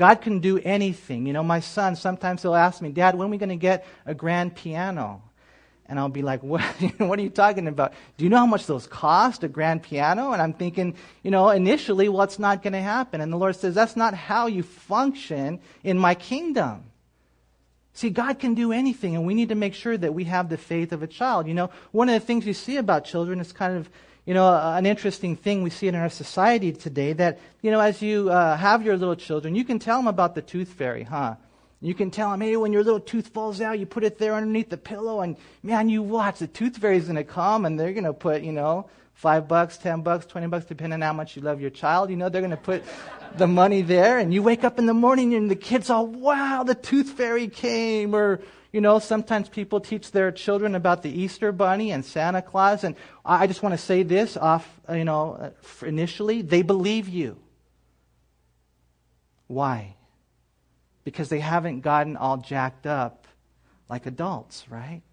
God 0.01 0.21
can 0.21 0.39
do 0.39 0.57
anything. 0.57 1.27
You 1.27 1.33
know, 1.33 1.43
my 1.43 1.59
son, 1.59 1.95
sometimes 1.95 2.41
he'll 2.41 2.55
ask 2.55 2.81
me, 2.81 2.89
Dad, 2.89 3.13
when 3.13 3.27
are 3.27 3.29
we 3.29 3.37
going 3.37 3.49
to 3.49 3.55
get 3.55 3.85
a 4.07 4.15
grand 4.15 4.55
piano? 4.55 5.21
And 5.85 5.99
I'll 5.99 6.09
be 6.09 6.23
like, 6.23 6.41
what, 6.41 6.61
what 6.97 7.19
are 7.19 7.21
you 7.21 7.29
talking 7.29 7.67
about? 7.67 7.93
Do 8.17 8.23
you 8.23 8.31
know 8.31 8.37
how 8.37 8.47
much 8.47 8.65
those 8.65 8.87
cost, 8.87 9.43
a 9.43 9.47
grand 9.47 9.83
piano? 9.83 10.31
And 10.31 10.41
I'm 10.41 10.53
thinking, 10.53 10.95
you 11.21 11.29
know, 11.29 11.49
initially, 11.49 12.09
well, 12.09 12.27
not 12.39 12.63
going 12.63 12.73
to 12.73 12.81
happen. 12.81 13.21
And 13.21 13.31
the 13.31 13.37
Lord 13.37 13.55
says, 13.55 13.75
that's 13.75 13.95
not 13.95 14.15
how 14.15 14.47
you 14.47 14.63
function 14.63 15.59
in 15.83 15.99
my 15.99 16.15
kingdom. 16.15 16.85
See, 17.93 18.09
God 18.09 18.39
can 18.39 18.55
do 18.55 18.71
anything, 18.71 19.15
and 19.15 19.27
we 19.27 19.35
need 19.35 19.49
to 19.49 19.55
make 19.55 19.75
sure 19.75 19.97
that 19.97 20.15
we 20.15 20.23
have 20.23 20.49
the 20.49 20.57
faith 20.57 20.93
of 20.93 21.03
a 21.03 21.07
child. 21.07 21.45
You 21.45 21.53
know, 21.53 21.69
one 21.91 22.09
of 22.09 22.19
the 22.19 22.25
things 22.25 22.47
you 22.47 22.55
see 22.55 22.77
about 22.77 23.05
children 23.05 23.39
is 23.39 23.51
kind 23.51 23.77
of 23.77 23.87
you 24.25 24.33
know, 24.33 24.47
an 24.53 24.85
interesting 24.85 25.35
thing 25.35 25.63
we 25.63 25.69
see 25.69 25.87
in 25.87 25.95
our 25.95 26.09
society 26.09 26.71
today 26.71 27.13
that, 27.13 27.39
you 27.61 27.71
know, 27.71 27.79
as 27.79 28.01
you 28.01 28.29
uh, 28.29 28.55
have 28.55 28.83
your 28.83 28.95
little 28.95 29.15
children, 29.15 29.55
you 29.55 29.63
can 29.63 29.79
tell 29.79 29.97
them 29.97 30.07
about 30.07 30.35
the 30.35 30.41
tooth 30.41 30.69
fairy, 30.73 31.03
huh? 31.03 31.35
You 31.83 31.95
can 31.95 32.11
tell 32.11 32.29
them, 32.29 32.41
hey, 32.41 32.55
when 32.57 32.71
your 32.71 32.83
little 32.83 32.99
tooth 32.99 33.29
falls 33.29 33.59
out, 33.59 33.79
you 33.79 33.87
put 33.87 34.03
it 34.03 34.19
there 34.19 34.35
underneath 34.35 34.69
the 34.69 34.77
pillow, 34.77 35.21
and 35.21 35.35
man, 35.63 35.89
you 35.89 36.03
watch, 36.03 36.37
the 36.37 36.45
tooth 36.45 36.77
fairy's 36.77 37.05
going 37.05 37.15
to 37.15 37.23
come, 37.23 37.65
and 37.65 37.79
they're 37.79 37.93
going 37.93 38.03
to 38.03 38.13
put, 38.13 38.43
you 38.43 38.51
know, 38.51 38.87
five 39.21 39.47
bucks, 39.47 39.77
ten 39.77 40.01
bucks, 40.01 40.25
twenty 40.25 40.47
bucks, 40.47 40.65
depending 40.65 40.95
on 40.95 41.01
how 41.01 41.13
much 41.13 41.35
you 41.35 41.43
love 41.43 41.61
your 41.61 41.69
child. 41.69 42.09
You 42.09 42.15
know, 42.15 42.27
they're 42.27 42.41
going 42.41 42.49
to 42.49 42.57
put 42.57 42.83
the 43.37 43.45
money 43.45 43.83
there, 43.83 44.17
and 44.17 44.33
you 44.33 44.41
wake 44.41 44.63
up 44.63 44.79
in 44.79 44.87
the 44.87 44.95
morning, 44.95 45.35
and 45.35 45.49
the 45.49 45.55
kids 45.55 45.91
all, 45.91 46.07
wow, 46.07 46.63
the 46.63 46.73
tooth 46.73 47.11
fairy 47.11 47.47
came, 47.47 48.15
or 48.15 48.41
you 48.73 48.81
know, 48.81 48.97
sometimes 48.97 49.47
people 49.47 49.79
teach 49.79 50.09
their 50.09 50.31
children 50.31 50.73
about 50.73 51.03
the 51.03 51.11
Easter 51.11 51.51
Bunny 51.51 51.91
and 51.91 52.03
Santa 52.03 52.41
Claus, 52.41 52.83
and 52.83 52.95
I 53.23 53.45
just 53.45 53.61
want 53.61 53.73
to 53.73 53.77
say 53.77 54.01
this 54.01 54.37
off, 54.37 54.67
uh, 54.89 54.93
you 54.93 55.05
know, 55.05 55.33
uh, 55.33 55.85
initially, 55.85 56.41
they 56.41 56.63
believe 56.63 57.07
you. 57.07 57.37
Why? 59.45 59.97
Because 61.03 61.29
they 61.29 61.41
haven't 61.41 61.81
gotten 61.81 62.17
all 62.17 62.37
jacked 62.37 62.87
up 62.87 63.27
like 63.87 64.07
adults, 64.07 64.65
right? 64.67 65.03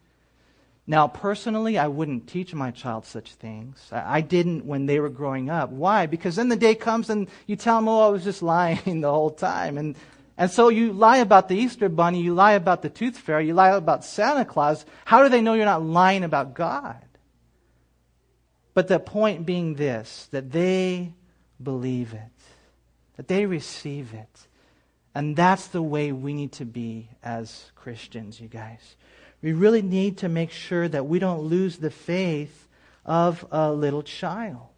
Now, 0.90 1.06
personally, 1.06 1.76
I 1.76 1.86
wouldn't 1.86 2.28
teach 2.28 2.54
my 2.54 2.70
child 2.70 3.04
such 3.04 3.34
things. 3.34 3.78
I 3.92 4.22
didn't 4.22 4.64
when 4.64 4.86
they 4.86 5.00
were 5.00 5.10
growing 5.10 5.50
up. 5.50 5.68
Why? 5.68 6.06
Because 6.06 6.36
then 6.36 6.48
the 6.48 6.56
day 6.56 6.74
comes 6.74 7.10
and 7.10 7.28
you 7.46 7.56
tell 7.56 7.76
them, 7.76 7.88
oh, 7.88 8.06
I 8.06 8.08
was 8.08 8.24
just 8.24 8.42
lying 8.56 9.02
the 9.02 9.10
whole 9.10 9.30
time. 9.30 9.76
And 9.76 9.96
and 10.38 10.50
so 10.50 10.68
you 10.68 10.92
lie 10.92 11.18
about 11.18 11.48
the 11.48 11.56
Easter 11.56 11.88
bunny, 11.88 12.22
you 12.22 12.32
lie 12.32 12.52
about 12.52 12.80
the 12.80 12.88
tooth 12.88 13.18
fairy, 13.18 13.48
you 13.48 13.54
lie 13.54 13.70
about 13.70 14.04
Santa 14.04 14.44
Claus. 14.44 14.86
How 15.04 15.22
do 15.22 15.28
they 15.28 15.42
know 15.42 15.54
you're 15.54 15.64
not 15.64 15.82
lying 15.82 16.24
about 16.24 16.54
God? 16.54 17.04
But 18.72 18.86
the 18.86 19.00
point 19.00 19.44
being 19.44 19.74
this 19.74 20.28
that 20.30 20.52
they 20.52 21.12
believe 21.62 22.14
it, 22.14 22.20
that 23.16 23.28
they 23.28 23.44
receive 23.44 24.14
it. 24.14 24.46
And 25.14 25.34
that's 25.34 25.66
the 25.66 25.82
way 25.82 26.12
we 26.12 26.32
need 26.32 26.52
to 26.52 26.64
be 26.64 27.10
as 27.22 27.72
Christians, 27.74 28.40
you 28.40 28.46
guys. 28.46 28.96
We 29.42 29.52
really 29.52 29.82
need 29.82 30.18
to 30.18 30.28
make 30.28 30.50
sure 30.50 30.88
that 30.88 31.06
we 31.06 31.18
don't 31.18 31.42
lose 31.42 31.78
the 31.78 31.90
faith 31.90 32.68
of 33.04 33.46
a 33.50 33.72
little 33.72 34.02
child. 34.02 34.68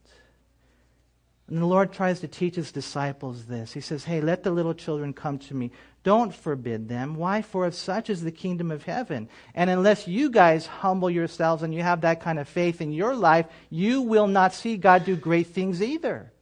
And 1.49 1.61
the 1.61 1.67
Lord 1.67 1.93
tries 1.93 2.21
to 2.21 2.29
teach 2.29 2.55
his 2.55 2.71
disciples 2.71 3.47
this. 3.47 3.73
He 3.73 3.81
says, 3.81 4.05
Hey, 4.05 4.21
let 4.21 4.45
the 4.45 4.53
little 4.53 4.75
children 4.75 5.13
come 5.13 5.39
to 5.41 5.55
me. 5.55 5.73
Don't 6.05 6.33
forbid 6.33 6.89
them. 6.89 7.17
Why? 7.17 7.43
For 7.43 7.67
of 7.67 7.75
such 7.75 8.09
is 8.09 8.23
the 8.23 8.31
kingdom 8.31 8.71
of 8.71 8.85
heaven. 8.85 9.29
And 9.55 9.69
unless 9.69 10.07
you 10.07 10.31
guys 10.31 10.67
humble 10.67 11.11
yourselves 11.11 11.65
and 11.65 11.75
you 11.75 11.83
have 11.83 12.03
that 12.03 12.21
kind 12.21 12.39
of 12.39 12.49
faith 12.49 12.81
in 12.81 12.93
your 12.93 13.17
life, 13.17 13.47
you 13.69 14.01
will 14.01 14.29
not 14.29 14.55
see 14.55 14.77
God 14.77 15.05
do 15.05 15.17
great 15.17 15.49
things 15.49 15.83
either. 15.83 16.33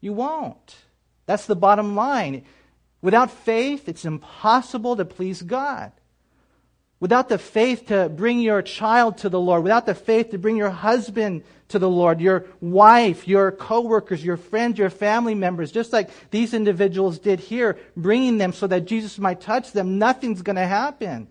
You 0.00 0.14
won't. 0.14 0.76
That's 1.26 1.46
the 1.46 1.54
bottom 1.54 1.94
line. 1.94 2.44
Without 3.02 3.30
faith, 3.30 3.88
it's 3.88 4.06
impossible 4.06 4.96
to 4.96 5.04
please 5.04 5.42
God. 5.42 5.92
Without 7.00 7.28
the 7.28 7.38
faith 7.38 7.86
to 7.86 8.08
bring 8.08 8.40
your 8.40 8.60
child 8.60 9.18
to 9.18 9.28
the 9.28 9.38
Lord, 9.38 9.62
without 9.62 9.86
the 9.86 9.94
faith 9.94 10.30
to 10.30 10.38
bring 10.38 10.56
your 10.56 10.70
husband 10.70 11.44
to 11.68 11.78
the 11.78 11.88
Lord, 11.88 12.20
your 12.20 12.46
wife, 12.60 13.28
your 13.28 13.52
coworkers, 13.52 14.24
your 14.24 14.36
friends, 14.36 14.78
your 14.78 14.90
family 14.90 15.34
members, 15.34 15.70
just 15.70 15.92
like 15.92 16.10
these 16.30 16.54
individuals 16.54 17.18
did 17.18 17.38
here, 17.38 17.78
bringing 17.96 18.38
them 18.38 18.52
so 18.52 18.66
that 18.66 18.86
Jesus 18.86 19.18
might 19.18 19.40
touch 19.40 19.72
them, 19.72 19.98
nothing's 19.98 20.42
going 20.42 20.56
to 20.56 20.66
happen. 20.66 21.28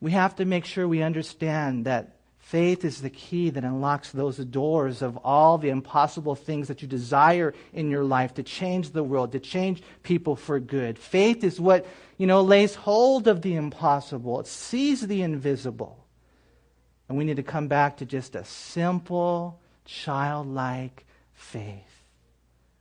We 0.00 0.12
have 0.12 0.36
to 0.36 0.44
make 0.44 0.64
sure 0.64 0.88
we 0.88 1.02
understand 1.02 1.84
that 1.84 2.13
Faith 2.44 2.84
is 2.84 3.00
the 3.00 3.08
key 3.08 3.48
that 3.48 3.64
unlocks 3.64 4.10
those 4.10 4.36
doors 4.36 5.00
of 5.00 5.16
all 5.24 5.56
the 5.56 5.70
impossible 5.70 6.34
things 6.34 6.68
that 6.68 6.82
you 6.82 6.86
desire 6.86 7.54
in 7.72 7.90
your 7.90 8.04
life 8.04 8.34
to 8.34 8.42
change 8.42 8.90
the 8.90 9.02
world, 9.02 9.32
to 9.32 9.40
change 9.40 9.82
people 10.02 10.36
for 10.36 10.60
good. 10.60 10.98
Faith 10.98 11.42
is 11.42 11.58
what, 11.58 11.86
you 12.18 12.26
know, 12.26 12.42
lays 12.42 12.74
hold 12.74 13.28
of 13.28 13.40
the 13.40 13.56
impossible. 13.56 14.40
It 14.40 14.46
sees 14.46 15.06
the 15.06 15.22
invisible. 15.22 16.04
And 17.08 17.16
we 17.16 17.24
need 17.24 17.36
to 17.36 17.42
come 17.42 17.66
back 17.66 17.96
to 17.96 18.04
just 18.04 18.34
a 18.34 18.44
simple, 18.44 19.58
childlike 19.86 21.06
faith. 21.32 21.93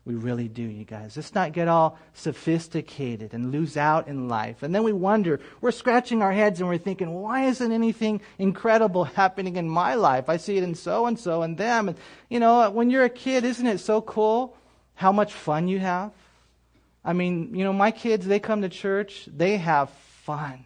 We 0.05 0.15
really 0.15 0.50
do, 0.50 0.63
you 0.63 0.83
guys. 0.83 1.15
Let's 1.15 1.33
not 1.33 1.53
get 1.53 1.69
all 1.69 1.98
sophisticated 2.13 3.33
and 3.33 3.53
lose 3.53 3.77
out 3.77 4.10
in 4.10 4.27
life. 4.27 4.62
And 4.62 4.75
then 4.75 4.83
we 4.83 4.91
wonder, 4.91 5.39
we're 5.62 5.72
scratching 5.72 6.22
our 6.22 6.33
heads 6.33 6.60
and 6.60 6.67
we're 6.67 6.77
thinking, 6.77 7.13
why 7.13 7.45
isn't 7.45 7.72
anything 7.72 8.19
incredible 8.38 9.03
happening 9.15 9.55
in 9.55 9.69
my 9.69 9.95
life? 9.95 10.27
I 10.27 10.38
see 10.38 10.57
it 10.57 10.63
in 10.63 10.75
so 10.75 11.05
and 11.05 11.17
so 11.17 11.41
and 11.41 11.57
them. 11.57 11.88
And, 11.88 11.98
you 12.29 12.41
know, 12.41 12.69
when 12.69 12.89
you're 12.89 13.05
a 13.05 13.10
kid, 13.10 13.45
isn't 13.45 13.65
it 13.65 13.77
so 13.77 14.01
cool 14.01 14.57
how 14.95 15.13
much 15.13 15.33
fun 15.33 15.69
you 15.69 15.79
have? 15.79 16.12
I 17.05 17.13
mean, 17.13 17.55
you 17.55 17.63
know, 17.63 17.74
my 17.74 17.91
kids, 17.91 18.25
they 18.25 18.39
come 18.39 18.62
to 18.62 18.69
church, 18.69 19.27
they 19.31 19.57
have 19.57 19.89
fun. 19.89 20.65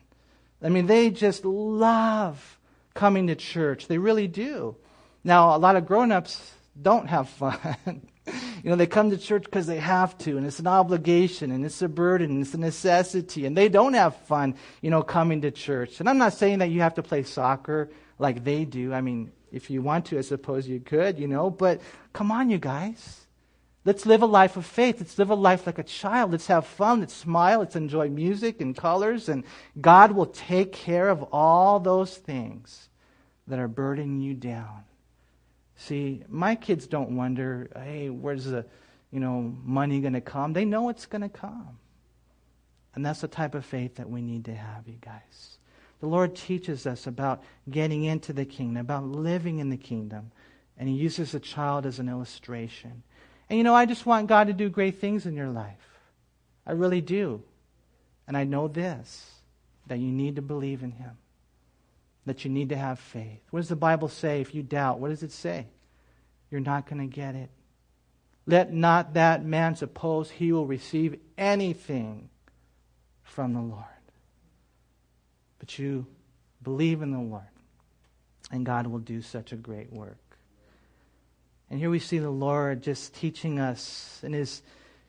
I 0.64 0.70
mean, 0.70 0.88
they 0.88 1.12
just 1.12 1.46
love 1.46 2.58
coming 2.96 3.28
to 3.28 3.36
church. 3.36 3.88
They 3.88 4.00
really 4.00 4.28
do. 4.28 4.76
Now, 5.24 5.56
a 5.56 5.60
lot 5.60 5.76
of 5.76 5.86
grown 5.86 6.12
ups 6.12 6.54
don't 6.80 7.08
have 7.08 7.30
fun. 7.42 8.02
You 8.68 8.72
know, 8.72 8.76
they 8.80 8.86
come 8.86 9.12
to 9.12 9.18
church 9.18 9.46
because 9.46 9.66
they 9.66 9.78
have 9.78 10.18
to, 10.18 10.36
and 10.36 10.46
it's 10.46 10.60
an 10.60 10.68
obligation, 10.68 11.52
and 11.52 11.64
it's 11.64 11.82
a 11.82 11.88
burden, 11.88 12.32
and 12.32 12.42
it's 12.42 12.54
a 12.54 12.58
necessity, 12.58 13.46
and 13.46 13.56
they 13.56 13.70
don't 13.70 13.94
have 13.94 14.14
fun, 14.24 14.56
you 14.82 14.90
know, 14.90 15.02
coming 15.04 15.40
to 15.44 15.52
church. 15.52 16.02
And 16.02 16.10
I'm 16.10 16.18
not 16.18 16.34
saying 16.34 16.60
that 16.60 16.70
you 16.70 16.82
have 16.82 16.96
to 16.96 17.02
play 17.02 17.24
soccer 17.24 17.90
like 18.20 18.44
they 18.44 18.66
do. 18.66 18.92
I 18.92 19.00
mean, 19.00 19.32
if 19.54 19.70
you 19.70 19.82
want 19.82 20.08
to, 20.08 20.18
I 20.18 20.22
suppose 20.22 20.68
you 20.68 20.82
could, 20.82 21.18
you 21.18 21.30
know, 21.30 21.50
but 21.50 21.80
come 22.12 22.30
on, 22.30 22.50
you 22.50 22.58
guys. 22.58 23.28
Let's 23.86 24.06
live 24.06 24.22
a 24.22 24.26
life 24.26 24.58
of 24.58 24.66
faith. 24.66 24.98
Let's 25.00 25.18
live 25.18 25.30
a 25.30 25.36
life 25.36 25.66
like 25.66 25.80
a 25.80 25.84
child. 25.84 26.34
Let's 26.34 26.48
have 26.48 26.66
fun. 26.68 27.00
Let's 27.00 27.14
smile. 27.14 27.60
Let's 27.60 27.78
enjoy 27.78 28.10
music 28.10 28.60
and 28.60 28.76
colors. 28.76 29.30
And 29.30 29.46
God 29.80 30.12
will 30.12 30.26
take 30.26 30.74
care 30.74 31.08
of 31.08 31.24
all 31.32 31.80
those 31.80 32.18
things 32.18 32.90
that 33.48 33.60
are 33.60 33.70
burdening 33.70 34.20
you 34.20 34.34
down. 34.34 34.84
See, 35.78 36.24
my 36.28 36.56
kids 36.56 36.88
don't 36.88 37.16
wonder, 37.16 37.70
hey, 37.76 38.10
where's 38.10 38.46
the, 38.46 38.66
you 39.12 39.20
know, 39.20 39.56
money 39.64 40.00
going 40.00 40.14
to 40.14 40.22
come? 40.22 40.54
They 40.54 40.66
know 40.66 40.90
it's 40.90 41.06
going 41.06 41.22
to 41.22 41.30
come. 41.30 41.78
And 42.96 43.06
that's 43.06 43.22
the 43.22 43.28
type 43.28 43.54
of 43.54 43.64
faith 43.64 43.96
that 43.96 44.10
we 44.10 44.22
need 44.22 44.46
to 44.46 44.56
have, 44.56 44.88
you 44.88 44.98
guys. 45.00 45.58
The 46.00 46.08
Lord 46.08 46.36
teaches 46.36 46.88
us 46.88 47.06
about 47.06 47.44
getting 47.70 48.04
into 48.04 48.34
the 48.34 48.46
kingdom, 48.46 48.78
about 48.78 49.04
living 49.06 49.60
in 49.60 49.70
the 49.70 49.78
kingdom. 49.78 50.32
And 50.78 50.90
He 50.90 50.96
uses 50.96 51.36
a 51.36 51.40
child 51.40 51.86
as 51.86 52.00
an 52.00 52.10
illustration. 52.10 53.04
And 53.50 53.58
you 53.58 53.64
know, 53.64 53.76
I 53.76 53.86
just 53.86 54.06
want 54.06 54.28
God 54.28 54.48
to 54.48 54.54
do 54.54 54.70
great 54.70 55.00
things 55.00 55.28
in 55.28 55.36
your 55.36 55.50
life. 55.50 56.00
I 56.66 56.72
really 56.72 57.02
do. 57.02 57.44
And 58.28 58.36
I 58.36 58.44
know 58.44 58.68
this 58.68 59.32
that 59.86 60.00
you 60.00 60.12
need 60.12 60.36
to 60.36 60.42
believe 60.42 60.84
in 60.84 60.92
Him 60.92 61.18
that 62.28 62.44
you 62.44 62.52
need 62.52 62.70
to 62.70 62.78
have 62.78 63.00
faith. 63.00 63.40
What 63.52 63.62
does 63.62 63.70
the 63.70 63.76
Bible 63.76 64.10
say 64.10 64.42
if 64.42 64.54
you 64.54 64.62
doubt? 64.62 65.00
What 65.00 65.10
does 65.10 65.24
it 65.24 65.32
say? 65.32 65.68
You're 66.52 66.62
not 66.62 66.88
going 66.88 67.00
to 67.00 67.14
get 67.14 67.36
it. 67.36 67.50
Let 68.46 68.72
not 68.74 69.14
that 69.14 69.44
man 69.44 69.76
suppose 69.76 70.30
he 70.30 70.52
will 70.52 70.66
receive 70.66 71.20
anything 71.38 72.30
from 73.24 73.54
the 73.54 73.62
Lord. 73.62 73.84
But 75.60 75.80
you 75.80 76.06
believe 76.64 77.02
in 77.02 77.12
the 77.12 77.20
Lord, 77.20 77.44
and 78.52 78.66
God 78.66 78.88
will 78.88 79.00
do 79.00 79.22
such 79.22 79.54
a 79.54 79.58
great 79.58 79.92
work. 79.92 80.18
And 81.70 81.80
here 81.80 81.90
we 81.90 82.00
see 82.00 82.20
the 82.20 82.30
Lord 82.30 82.84
just 82.84 83.14
teaching 83.16 83.60
us 83.60 84.20
in 84.24 84.34
his, 84.34 84.62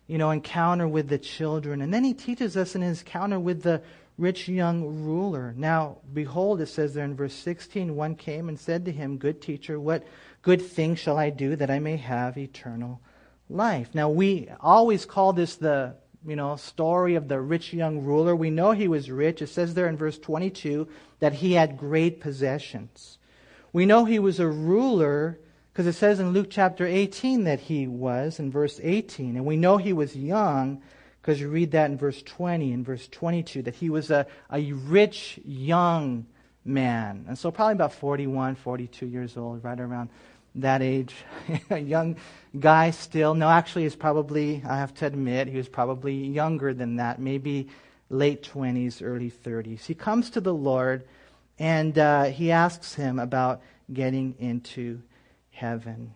you 0.06 0.18
know, 0.18 0.30
encounter 0.30 0.86
with 0.86 1.08
the 1.08 1.18
children. 1.18 1.80
And 1.80 1.92
then 1.92 2.04
he 2.04 2.14
teaches 2.14 2.56
us 2.56 2.74
in 2.76 2.82
his 2.82 3.00
encounter 3.00 3.38
with 3.38 3.62
the 3.62 3.82
rich 4.18 4.48
young 4.48 4.84
ruler. 5.04 5.54
Now, 5.56 5.98
behold, 6.12 6.60
it 6.60 6.66
says 6.66 6.92
there 6.92 7.04
in 7.04 7.14
verse 7.14 7.34
16, 7.34 7.94
one 7.94 8.16
came 8.16 8.48
and 8.48 8.58
said 8.58 8.84
to 8.84 8.92
him, 8.92 9.16
Good 9.16 9.40
teacher, 9.40 9.80
what 9.80 10.06
good 10.42 10.60
thing 10.60 10.96
shall 10.96 11.16
I 11.16 11.30
do 11.30 11.56
that 11.56 11.70
I 11.70 11.78
may 11.78 11.96
have 11.96 12.36
eternal 12.36 13.00
life? 13.48 13.94
Now, 13.94 14.10
we 14.10 14.48
always 14.60 15.06
call 15.06 15.32
this 15.32 15.54
the 15.54 15.94
you 16.26 16.36
know, 16.36 16.56
story 16.56 17.14
of 17.14 17.28
the 17.28 17.40
rich 17.40 17.72
young 17.72 18.02
ruler. 18.02 18.34
We 18.34 18.50
know 18.50 18.72
he 18.72 18.88
was 18.88 19.10
rich. 19.10 19.40
It 19.40 19.46
says 19.48 19.74
there 19.74 19.88
in 19.88 19.96
verse 19.96 20.18
22 20.18 20.88
that 21.20 21.34
he 21.34 21.52
had 21.52 21.78
great 21.78 22.20
possessions. 22.20 23.18
We 23.72 23.86
know 23.86 24.04
he 24.04 24.18
was 24.18 24.40
a 24.40 24.48
ruler 24.48 25.38
because 25.72 25.86
it 25.86 25.98
says 25.98 26.18
in 26.18 26.32
Luke 26.32 26.48
chapter 26.50 26.86
18 26.86 27.44
that 27.44 27.60
he 27.60 27.86
was 27.86 28.40
in 28.40 28.50
verse 28.50 28.80
18. 28.82 29.36
And 29.36 29.46
we 29.46 29.56
know 29.56 29.76
he 29.76 29.92
was 29.92 30.16
young 30.16 30.82
because 31.28 31.42
you 31.42 31.50
read 31.50 31.72
that 31.72 31.90
in 31.90 31.98
verse 31.98 32.22
20 32.22 32.72
and 32.72 32.86
verse 32.86 33.06
22 33.08 33.60
that 33.60 33.74
he 33.74 33.90
was 33.90 34.10
a, 34.10 34.26
a 34.50 34.72
rich 34.72 35.38
young 35.44 36.24
man. 36.64 37.26
And 37.28 37.38
so, 37.38 37.50
probably 37.50 37.74
about 37.74 37.92
41, 37.92 38.54
42 38.54 39.04
years 39.04 39.36
old, 39.36 39.62
right 39.62 39.78
around 39.78 40.08
that 40.54 40.80
age. 40.80 41.14
a 41.70 41.78
young 41.78 42.16
guy 42.58 42.92
still. 42.92 43.34
No, 43.34 43.46
actually, 43.46 43.82
he's 43.82 43.94
probably, 43.94 44.62
I 44.66 44.78
have 44.78 44.94
to 44.94 45.06
admit, 45.06 45.48
he 45.48 45.58
was 45.58 45.68
probably 45.68 46.14
younger 46.14 46.72
than 46.72 46.96
that, 46.96 47.20
maybe 47.20 47.68
late 48.08 48.42
20s, 48.42 49.02
early 49.04 49.30
30s. 49.30 49.84
He 49.84 49.94
comes 49.94 50.30
to 50.30 50.40
the 50.40 50.54
Lord 50.54 51.04
and 51.58 51.98
uh, 51.98 52.24
he 52.24 52.52
asks 52.52 52.94
him 52.94 53.18
about 53.18 53.60
getting 53.92 54.34
into 54.38 55.02
heaven. 55.50 56.14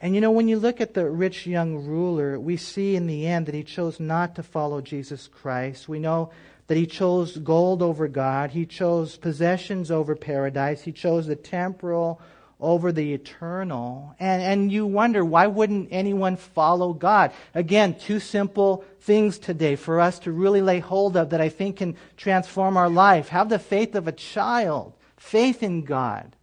And 0.00 0.14
you 0.14 0.20
know, 0.20 0.30
when 0.30 0.48
you 0.48 0.58
look 0.58 0.80
at 0.80 0.94
the 0.94 1.08
rich 1.08 1.46
young 1.46 1.86
ruler, 1.86 2.38
we 2.38 2.56
see 2.56 2.96
in 2.96 3.06
the 3.06 3.26
end 3.26 3.46
that 3.46 3.54
he 3.54 3.62
chose 3.62 3.98
not 3.98 4.34
to 4.36 4.42
follow 4.42 4.80
Jesus 4.80 5.28
Christ. 5.28 5.88
We 5.88 5.98
know 5.98 6.30
that 6.66 6.76
he 6.76 6.86
chose 6.86 7.36
gold 7.36 7.82
over 7.82 8.08
God, 8.08 8.50
he 8.50 8.66
chose 8.66 9.16
possessions 9.16 9.90
over 9.90 10.14
paradise, 10.14 10.82
he 10.82 10.92
chose 10.92 11.26
the 11.26 11.36
temporal 11.36 12.20
over 12.60 12.92
the 12.92 13.12
eternal. 13.12 14.14
And, 14.18 14.42
and 14.42 14.72
you 14.72 14.86
wonder, 14.86 15.24
why 15.24 15.46
wouldn't 15.46 15.88
anyone 15.90 16.36
follow 16.36 16.92
God? 16.92 17.32
Again, 17.54 17.98
two 17.98 18.20
simple 18.20 18.84
things 19.00 19.38
today 19.38 19.76
for 19.76 20.00
us 20.00 20.18
to 20.20 20.32
really 20.32 20.62
lay 20.62 20.80
hold 20.80 21.16
of 21.16 21.30
that 21.30 21.40
I 21.40 21.50
think 21.50 21.76
can 21.76 21.96
transform 22.16 22.76
our 22.76 22.88
life. 22.88 23.28
Have 23.28 23.48
the 23.48 23.58
faith 23.58 23.94
of 23.94 24.08
a 24.08 24.12
child, 24.12 24.94
faith 25.16 25.62
in 25.62 25.84
God. 25.84 26.34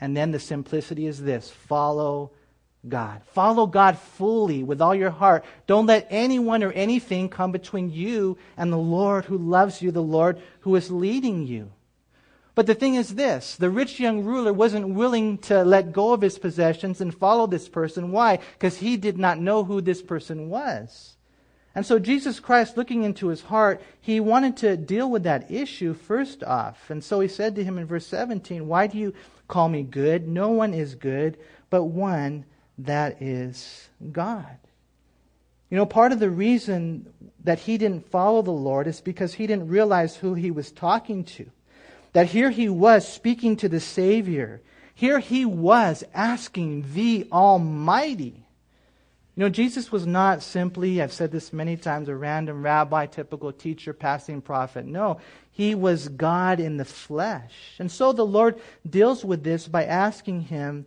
And 0.00 0.16
then 0.16 0.30
the 0.30 0.38
simplicity 0.38 1.06
is 1.06 1.20
this 1.20 1.50
follow 1.50 2.30
God. 2.88 3.22
Follow 3.32 3.66
God 3.66 3.98
fully 3.98 4.62
with 4.62 4.80
all 4.80 4.94
your 4.94 5.10
heart. 5.10 5.44
Don't 5.66 5.86
let 5.86 6.06
anyone 6.10 6.62
or 6.62 6.72
anything 6.72 7.28
come 7.28 7.52
between 7.52 7.90
you 7.90 8.38
and 8.56 8.72
the 8.72 8.78
Lord 8.78 9.26
who 9.26 9.38
loves 9.38 9.82
you, 9.82 9.90
the 9.90 10.02
Lord 10.02 10.40
who 10.60 10.74
is 10.76 10.90
leading 10.90 11.46
you. 11.46 11.70
But 12.54 12.66
the 12.66 12.74
thing 12.74 12.96
is 12.96 13.14
this 13.14 13.56
the 13.56 13.70
rich 13.70 14.00
young 14.00 14.24
ruler 14.24 14.52
wasn't 14.52 14.94
willing 14.94 15.38
to 15.38 15.62
let 15.62 15.92
go 15.92 16.12
of 16.12 16.22
his 16.22 16.38
possessions 16.38 17.00
and 17.00 17.14
follow 17.14 17.46
this 17.46 17.68
person. 17.68 18.10
Why? 18.10 18.38
Because 18.54 18.78
he 18.78 18.96
did 18.96 19.16
not 19.16 19.38
know 19.38 19.64
who 19.64 19.80
this 19.80 20.02
person 20.02 20.48
was. 20.48 21.16
And 21.74 21.86
so 21.86 22.00
Jesus 22.00 22.40
Christ, 22.40 22.76
looking 22.76 23.04
into 23.04 23.28
his 23.28 23.42
heart, 23.42 23.80
he 24.00 24.18
wanted 24.18 24.56
to 24.58 24.76
deal 24.76 25.08
with 25.08 25.22
that 25.22 25.48
issue 25.48 25.94
first 25.94 26.42
off. 26.42 26.90
And 26.90 27.04
so 27.04 27.20
he 27.20 27.28
said 27.28 27.54
to 27.54 27.62
him 27.62 27.78
in 27.78 27.86
verse 27.86 28.06
17, 28.06 28.66
Why 28.66 28.88
do 28.88 28.98
you 28.98 29.14
call 29.46 29.68
me 29.68 29.84
good? 29.84 30.26
No 30.26 30.48
one 30.48 30.74
is 30.74 30.96
good 30.96 31.38
but 31.70 31.84
one 31.84 32.44
that 32.78 33.20
is 33.20 33.88
God. 34.12 34.56
You 35.70 35.76
know, 35.76 35.86
part 35.86 36.12
of 36.12 36.18
the 36.18 36.30
reason 36.30 37.12
that 37.44 37.58
he 37.58 37.76
didn't 37.76 38.10
follow 38.10 38.42
the 38.42 38.50
Lord 38.50 38.86
is 38.86 39.00
because 39.00 39.34
he 39.34 39.46
didn't 39.46 39.68
realize 39.68 40.16
who 40.16 40.34
he 40.34 40.50
was 40.50 40.72
talking 40.72 41.24
to. 41.24 41.50
That 42.14 42.26
here 42.26 42.50
he 42.50 42.68
was 42.68 43.06
speaking 43.06 43.56
to 43.56 43.68
the 43.68 43.80
Savior. 43.80 44.62
Here 44.94 45.18
he 45.18 45.44
was 45.44 46.04
asking 46.14 46.86
the 46.94 47.28
Almighty. 47.30 48.44
You 49.36 49.44
know, 49.44 49.50
Jesus 49.50 49.92
was 49.92 50.06
not 50.06 50.42
simply, 50.42 51.00
I've 51.00 51.12
said 51.12 51.30
this 51.30 51.52
many 51.52 51.76
times, 51.76 52.08
a 52.08 52.16
random 52.16 52.64
rabbi, 52.64 53.06
typical 53.06 53.52
teacher, 53.52 53.92
passing 53.92 54.40
prophet. 54.40 54.84
No, 54.84 55.20
he 55.52 55.76
was 55.76 56.08
God 56.08 56.58
in 56.58 56.76
the 56.76 56.84
flesh. 56.84 57.52
And 57.78 57.92
so 57.92 58.12
the 58.12 58.26
Lord 58.26 58.60
deals 58.88 59.24
with 59.24 59.44
this 59.44 59.68
by 59.68 59.84
asking 59.84 60.40
him, 60.40 60.86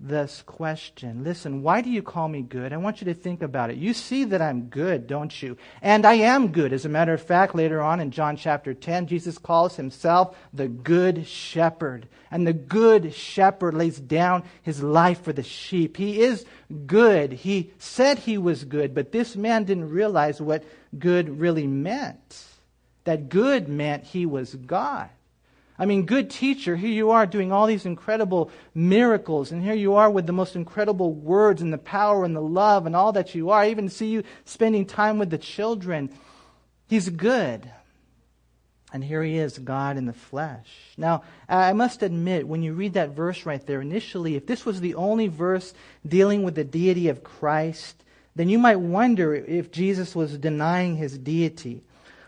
this 0.00 0.42
question. 0.46 1.22
Listen, 1.22 1.62
why 1.62 1.82
do 1.82 1.90
you 1.90 2.02
call 2.02 2.28
me 2.28 2.40
good? 2.40 2.72
I 2.72 2.78
want 2.78 3.00
you 3.00 3.04
to 3.06 3.14
think 3.14 3.42
about 3.42 3.70
it. 3.70 3.76
You 3.76 3.92
see 3.92 4.24
that 4.24 4.40
I'm 4.40 4.68
good, 4.68 5.06
don't 5.06 5.42
you? 5.42 5.58
And 5.82 6.06
I 6.06 6.14
am 6.14 6.52
good. 6.52 6.72
As 6.72 6.86
a 6.86 6.88
matter 6.88 7.12
of 7.12 7.22
fact, 7.22 7.54
later 7.54 7.82
on 7.82 8.00
in 8.00 8.10
John 8.10 8.36
chapter 8.36 8.72
10, 8.72 9.08
Jesus 9.08 9.36
calls 9.36 9.76
himself 9.76 10.36
the 10.54 10.68
good 10.68 11.26
shepherd. 11.26 12.08
And 12.30 12.46
the 12.46 12.54
good 12.54 13.12
shepherd 13.12 13.74
lays 13.74 14.00
down 14.00 14.44
his 14.62 14.82
life 14.82 15.22
for 15.22 15.34
the 15.34 15.42
sheep. 15.42 15.98
He 15.98 16.20
is 16.20 16.46
good. 16.86 17.32
He 17.32 17.72
said 17.78 18.20
he 18.20 18.38
was 18.38 18.64
good, 18.64 18.94
but 18.94 19.12
this 19.12 19.36
man 19.36 19.64
didn't 19.64 19.90
realize 19.90 20.40
what 20.40 20.64
good 20.98 21.40
really 21.40 21.66
meant. 21.66 22.44
That 23.04 23.28
good 23.28 23.68
meant 23.68 24.04
he 24.04 24.24
was 24.24 24.54
God. 24.54 25.10
I 25.80 25.86
mean, 25.86 26.04
good 26.04 26.28
teacher, 26.28 26.76
here 26.76 26.90
you 26.90 27.10
are 27.12 27.24
doing 27.24 27.52
all 27.52 27.66
these 27.66 27.86
incredible 27.86 28.50
miracles, 28.74 29.50
and 29.50 29.62
here 29.62 29.72
you 29.72 29.94
are 29.94 30.10
with 30.10 30.26
the 30.26 30.32
most 30.32 30.54
incredible 30.54 31.14
words 31.14 31.62
and 31.62 31.72
the 31.72 31.78
power 31.78 32.22
and 32.22 32.36
the 32.36 32.42
love 32.42 32.84
and 32.84 32.94
all 32.94 33.12
that 33.12 33.34
you 33.34 33.48
are. 33.48 33.62
I 33.62 33.70
even 33.70 33.88
see 33.88 34.08
you 34.08 34.22
spending 34.44 34.84
time 34.84 35.18
with 35.18 35.30
the 35.30 35.38
children. 35.38 36.10
He's 36.86 37.08
good. 37.08 37.70
And 38.92 39.02
here 39.02 39.22
he 39.22 39.38
is, 39.38 39.58
God 39.58 39.96
in 39.96 40.04
the 40.04 40.12
flesh. 40.12 40.68
Now, 40.98 41.22
I 41.48 41.72
must 41.72 42.02
admit, 42.02 42.46
when 42.46 42.62
you 42.62 42.74
read 42.74 42.92
that 42.92 43.16
verse 43.16 43.46
right 43.46 43.64
there, 43.66 43.80
initially, 43.80 44.36
if 44.36 44.46
this 44.46 44.66
was 44.66 44.82
the 44.82 44.96
only 44.96 45.28
verse 45.28 45.72
dealing 46.06 46.42
with 46.42 46.56
the 46.56 46.64
deity 46.64 47.08
of 47.08 47.24
Christ, 47.24 48.04
then 48.36 48.50
you 48.50 48.58
might 48.58 48.76
wonder 48.76 49.34
if 49.34 49.72
Jesus 49.72 50.14
was 50.14 50.36
denying 50.36 50.96
his 50.96 51.16
deity. 51.16 51.84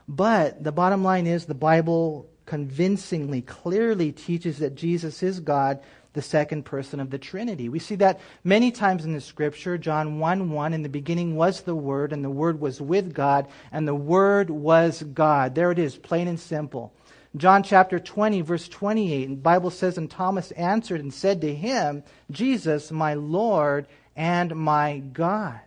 But 0.09 0.65
the 0.65 0.73
bottom 0.73 1.05
line 1.05 1.27
is 1.27 1.45
the 1.45 1.55
Bible 1.55 2.31
convincingly, 2.47 3.43
clearly 3.43 4.13
teaches 4.13 4.59
that 4.59 4.75
Jesus 4.75 5.23
is 5.23 5.41
God, 5.41 5.81
the 6.13 6.23
second 6.23 6.65
person 6.65 7.01
of 7.01 7.11
the 7.11 7.19
Trinity. 7.19 7.69
We 7.69 7.79
see 7.79 7.95
that 7.97 8.21
many 8.45 8.71
times 8.71 9.05
in 9.05 9.13
the 9.13 9.21
scripture. 9.21 9.79
John 9.79 10.19
1 10.19 10.51
1, 10.51 10.75
in 10.75 10.83
the 10.83 10.89
beginning 10.89 11.37
was 11.37 11.63
the 11.63 11.75
Word, 11.75 12.13
and 12.13 12.23
the 12.23 12.31
Word 12.31 12.61
was 12.61 12.81
with 12.81 13.15
God, 13.15 13.49
and 13.71 13.89
the 13.89 13.95
Word 13.95 14.51
was 14.51 15.03
God. 15.03 15.55
There 15.55 15.73
it 15.73 15.79
is, 15.79 15.97
plain 15.97 16.29
and 16.29 16.39
simple. 16.39 16.93
John 17.35 17.63
chapter 17.63 17.99
20, 17.99 18.43
verse 18.43 18.69
28, 18.69 19.27
the 19.27 19.37
Bible 19.37 19.71
says, 19.71 19.97
And 19.97 20.11
Thomas 20.11 20.51
answered 20.51 21.01
and 21.01 21.15
said 21.15 21.41
to 21.41 21.55
him, 21.55 22.05
Jesus, 22.31 22.93
my 22.93 23.15
Lord 23.15 23.87
and 24.15 24.55
my 24.55 24.99
God. 24.99 25.61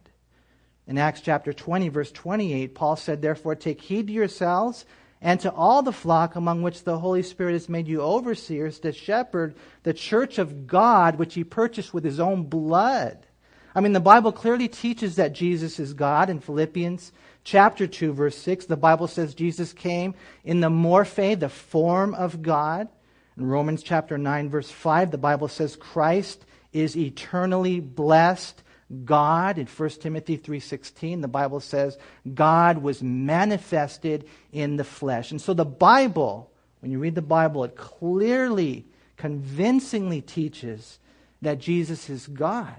In 0.85 0.99
Acts 0.99 1.21
chapter 1.21 1.53
20, 1.53 1.89
verse 1.89 2.11
28, 2.11 2.75
Paul 2.75 2.95
said, 2.95 3.21
Therefore 3.21 3.55
take 3.55 3.81
heed 3.81 4.07
to 4.07 4.13
yourselves 4.13 4.85
and 5.21 5.39
to 5.39 5.51
all 5.51 5.81
the 5.81 5.91
flock 5.91 6.35
among 6.35 6.61
which 6.61 6.83
the 6.83 6.99
Holy 6.99 7.23
Spirit 7.23 7.53
has 7.53 7.69
made 7.69 7.87
you 7.87 8.01
overseers 8.01 8.79
to 8.79 8.91
shepherd 8.91 9.55
the 9.83 9.93
church 9.93 10.37
of 10.37 10.67
God, 10.67 11.17
which 11.17 11.33
he 11.33 11.43
purchased 11.43 11.93
with 11.93 12.03
his 12.03 12.19
own 12.19 12.43
blood. 12.43 13.25
I 13.73 13.81
mean, 13.81 13.93
the 13.93 13.99
Bible 13.99 14.31
clearly 14.31 14.67
teaches 14.67 15.17
that 15.17 15.33
Jesus 15.33 15.79
is 15.79 15.93
God. 15.93 16.29
In 16.29 16.39
Philippians 16.39 17.11
chapter 17.43 17.87
2, 17.87 18.13
verse 18.13 18.37
6, 18.37 18.67
the 18.67 18.77
Bible 18.77 19.07
says 19.07 19.35
Jesus 19.35 19.73
came 19.73 20.15
in 20.43 20.61
the 20.61 20.69
morphe, 20.69 21.39
the 21.39 21.49
form 21.49 22.13
of 22.13 22.41
God. 22.41 22.87
In 23.37 23.45
Romans 23.45 23.83
chapter 23.83 24.17
9, 24.17 24.49
verse 24.49 24.71
5, 24.71 25.11
the 25.11 25.17
Bible 25.17 25.49
says 25.49 25.75
Christ 25.75 26.45
is 26.71 26.95
eternally 26.95 27.79
blessed 27.81 28.61
God 29.03 29.57
in 29.57 29.65
1 29.65 29.89
Timothy 30.01 30.37
3:16 30.37 31.21
the 31.21 31.27
Bible 31.27 31.59
says 31.59 31.97
God 32.33 32.79
was 32.79 33.01
manifested 33.01 34.27
in 34.51 34.75
the 34.75 34.83
flesh. 34.83 35.31
And 35.31 35.41
so 35.41 35.53
the 35.53 35.65
Bible 35.65 36.51
when 36.81 36.91
you 36.91 36.99
read 36.99 37.15
the 37.15 37.21
Bible 37.21 37.63
it 37.63 37.75
clearly 37.75 38.85
convincingly 39.17 40.21
teaches 40.21 40.99
that 41.41 41.59
Jesus 41.59 42.09
is 42.09 42.27
God. 42.27 42.75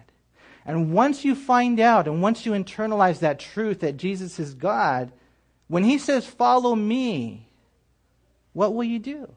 And 0.65 0.93
once 0.93 1.25
you 1.25 1.35
find 1.35 1.81
out 1.81 2.07
and 2.07 2.23
once 2.23 2.47
you 2.47 2.53
internalize 2.53 3.19
that 3.21 3.41
truth 3.41 3.81
that 3.81 3.97
Jesus 3.97 4.39
is 4.39 4.55
God, 4.55 5.11
when 5.67 5.83
he 5.83 5.99
says 5.99 6.25
follow 6.25 6.77
me, 6.77 7.49
what 8.53 8.75
will 8.75 8.85
you 8.85 9.01
do? 9.01 9.29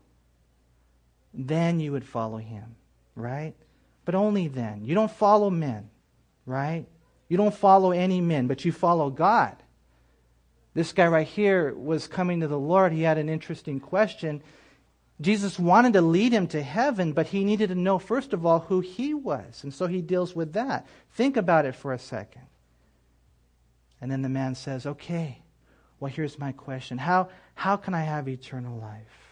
Then 1.33 1.79
you 1.79 1.93
would 1.93 2.05
follow 2.05 2.37
him, 2.37 2.75
right? 3.15 3.55
But 4.05 4.13
only 4.13 4.47
then. 4.47 4.85
You 4.85 4.93
don't 4.93 5.11
follow 5.11 5.49
men 5.49 5.89
right? 6.49 6.85
You 7.29 7.37
don't 7.37 7.53
follow 7.53 7.91
any 7.91 8.21
men, 8.21 8.47
but 8.47 8.65
you 8.65 8.71
follow 8.71 9.09
God. 9.09 9.55
This 10.73 10.93
guy 10.93 11.07
right 11.07 11.27
here 11.27 11.73
was 11.73 12.07
coming 12.07 12.41
to 12.41 12.47
the 12.47 12.59
Lord. 12.59 12.91
He 12.91 13.03
had 13.03 13.17
an 13.17 13.29
interesting 13.29 13.79
question. 13.79 14.41
Jesus 15.21 15.59
wanted 15.59 15.93
to 15.93 16.01
lead 16.01 16.31
him 16.31 16.47
to 16.47 16.61
heaven, 16.61 17.13
but 17.13 17.27
he 17.27 17.43
needed 17.43 17.69
to 17.69 17.75
know, 17.75 17.99
first 17.99 18.33
of 18.33 18.45
all, 18.45 18.59
who 18.59 18.79
he 18.79 19.13
was. 19.13 19.63
And 19.63 19.73
so 19.73 19.87
he 19.87 20.01
deals 20.01 20.35
with 20.35 20.53
that. 20.53 20.87
Think 21.13 21.37
about 21.37 21.65
it 21.65 21.75
for 21.75 21.93
a 21.93 21.99
second. 21.99 22.43
And 24.01 24.09
then 24.09 24.21
the 24.21 24.29
man 24.29 24.55
says, 24.55 24.85
Okay, 24.85 25.41
well, 25.99 26.11
here's 26.11 26.39
my 26.39 26.53
question 26.53 26.97
How, 26.97 27.29
how 27.55 27.75
can 27.75 27.93
I 27.93 28.03
have 28.03 28.27
eternal 28.27 28.77
life? 28.79 29.28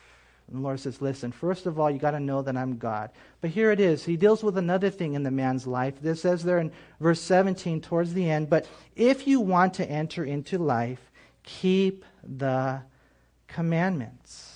And 0.48 0.60
the 0.60 0.62
Lord 0.62 0.80
says, 0.80 1.02
Listen, 1.02 1.32
first 1.32 1.66
of 1.66 1.80
all, 1.80 1.92
you 1.92 2.00
got 2.00 2.12
to 2.12 2.20
know 2.20 2.42
that 2.42 2.56
I'm 2.56 2.78
God. 2.78 3.12
But 3.42 3.50
here 3.50 3.72
it 3.72 3.80
is. 3.80 4.06
He 4.06 4.16
deals 4.16 4.44
with 4.44 4.58
another 4.58 4.90
thing 4.90 5.14
in 5.14 5.24
the 5.24 5.32
man's 5.32 5.68
life. 5.68 5.96
This 6.02 6.22
says 6.22 6.44
there 6.44 6.60
in 6.60 6.72
verse 7.00 7.22
17 7.22 7.82
towards 7.82 8.14
the 8.14 8.30
end, 8.30 8.50
but 8.50 8.68
if 8.96 9.28
you 9.28 9.40
want 9.40 9.74
to 9.76 9.90
enter 9.90 10.24
into 10.24 10.58
life, 10.58 11.12
keep 11.44 12.06
the 12.24 12.82
commandments. 13.48 14.54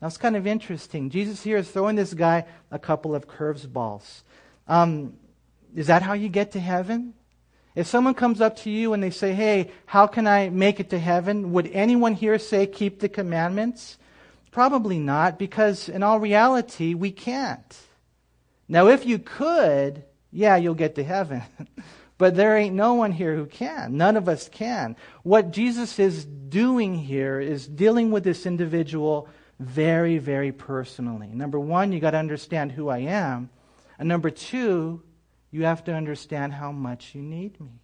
Now 0.00 0.08
it's 0.08 0.16
kind 0.16 0.36
of 0.36 0.46
interesting. 0.46 1.10
Jesus 1.10 1.42
here 1.42 1.58
is 1.58 1.70
throwing 1.70 1.96
this 1.96 2.14
guy 2.14 2.46
a 2.70 2.78
couple 2.78 3.14
of 3.14 3.28
curves 3.28 3.66
balls. 3.66 4.24
Um, 4.66 5.14
is 5.74 5.86
that 5.88 6.02
how 6.02 6.14
you 6.14 6.28
get 6.28 6.52
to 6.52 6.60
heaven? 6.60 7.14
If 7.74 7.86
someone 7.86 8.14
comes 8.14 8.40
up 8.40 8.56
to 8.56 8.70
you 8.70 8.92
and 8.92 9.02
they 9.02 9.10
say, 9.10 9.32
Hey, 9.32 9.70
how 9.86 10.06
can 10.06 10.26
I 10.26 10.48
make 10.48 10.80
it 10.80 10.90
to 10.90 10.98
heaven? 10.98 11.52
Would 11.52 11.70
anyone 11.72 12.14
here 12.14 12.38
say, 12.38 12.66
Keep 12.66 13.00
the 13.00 13.08
commandments? 13.08 13.98
Probably 14.50 14.98
not, 14.98 15.38
because 15.38 15.88
in 15.88 16.02
all 16.02 16.18
reality, 16.18 16.94
we 16.94 17.12
can't. 17.12 17.76
Now, 18.68 18.88
if 18.88 19.06
you 19.06 19.18
could, 19.18 20.04
yeah, 20.32 20.56
you'll 20.56 20.74
get 20.74 20.96
to 20.96 21.04
heaven. 21.04 21.42
but 22.18 22.36
there 22.36 22.56
ain't 22.56 22.74
no 22.74 22.94
one 22.94 23.12
here 23.12 23.34
who 23.34 23.46
can. 23.46 23.96
None 23.96 24.16
of 24.16 24.28
us 24.28 24.48
can. 24.48 24.96
What 25.22 25.52
Jesus 25.52 25.98
is 25.98 26.24
doing 26.24 26.94
here 26.94 27.40
is 27.40 27.66
dealing 27.66 28.10
with 28.10 28.24
this 28.24 28.46
individual 28.46 29.28
very, 29.58 30.18
very 30.18 30.52
personally. 30.52 31.28
Number 31.28 31.58
one, 31.58 31.92
you 31.92 32.00
got 32.00 32.12
to 32.12 32.18
understand 32.18 32.72
who 32.72 32.88
I 32.88 32.98
am. 32.98 33.50
And 33.98 34.08
number 34.08 34.30
two, 34.30 35.02
you 35.50 35.64
have 35.64 35.84
to 35.84 35.94
understand 35.94 36.52
how 36.52 36.72
much 36.72 37.14
you 37.14 37.22
need 37.22 37.60
me. 37.60 37.80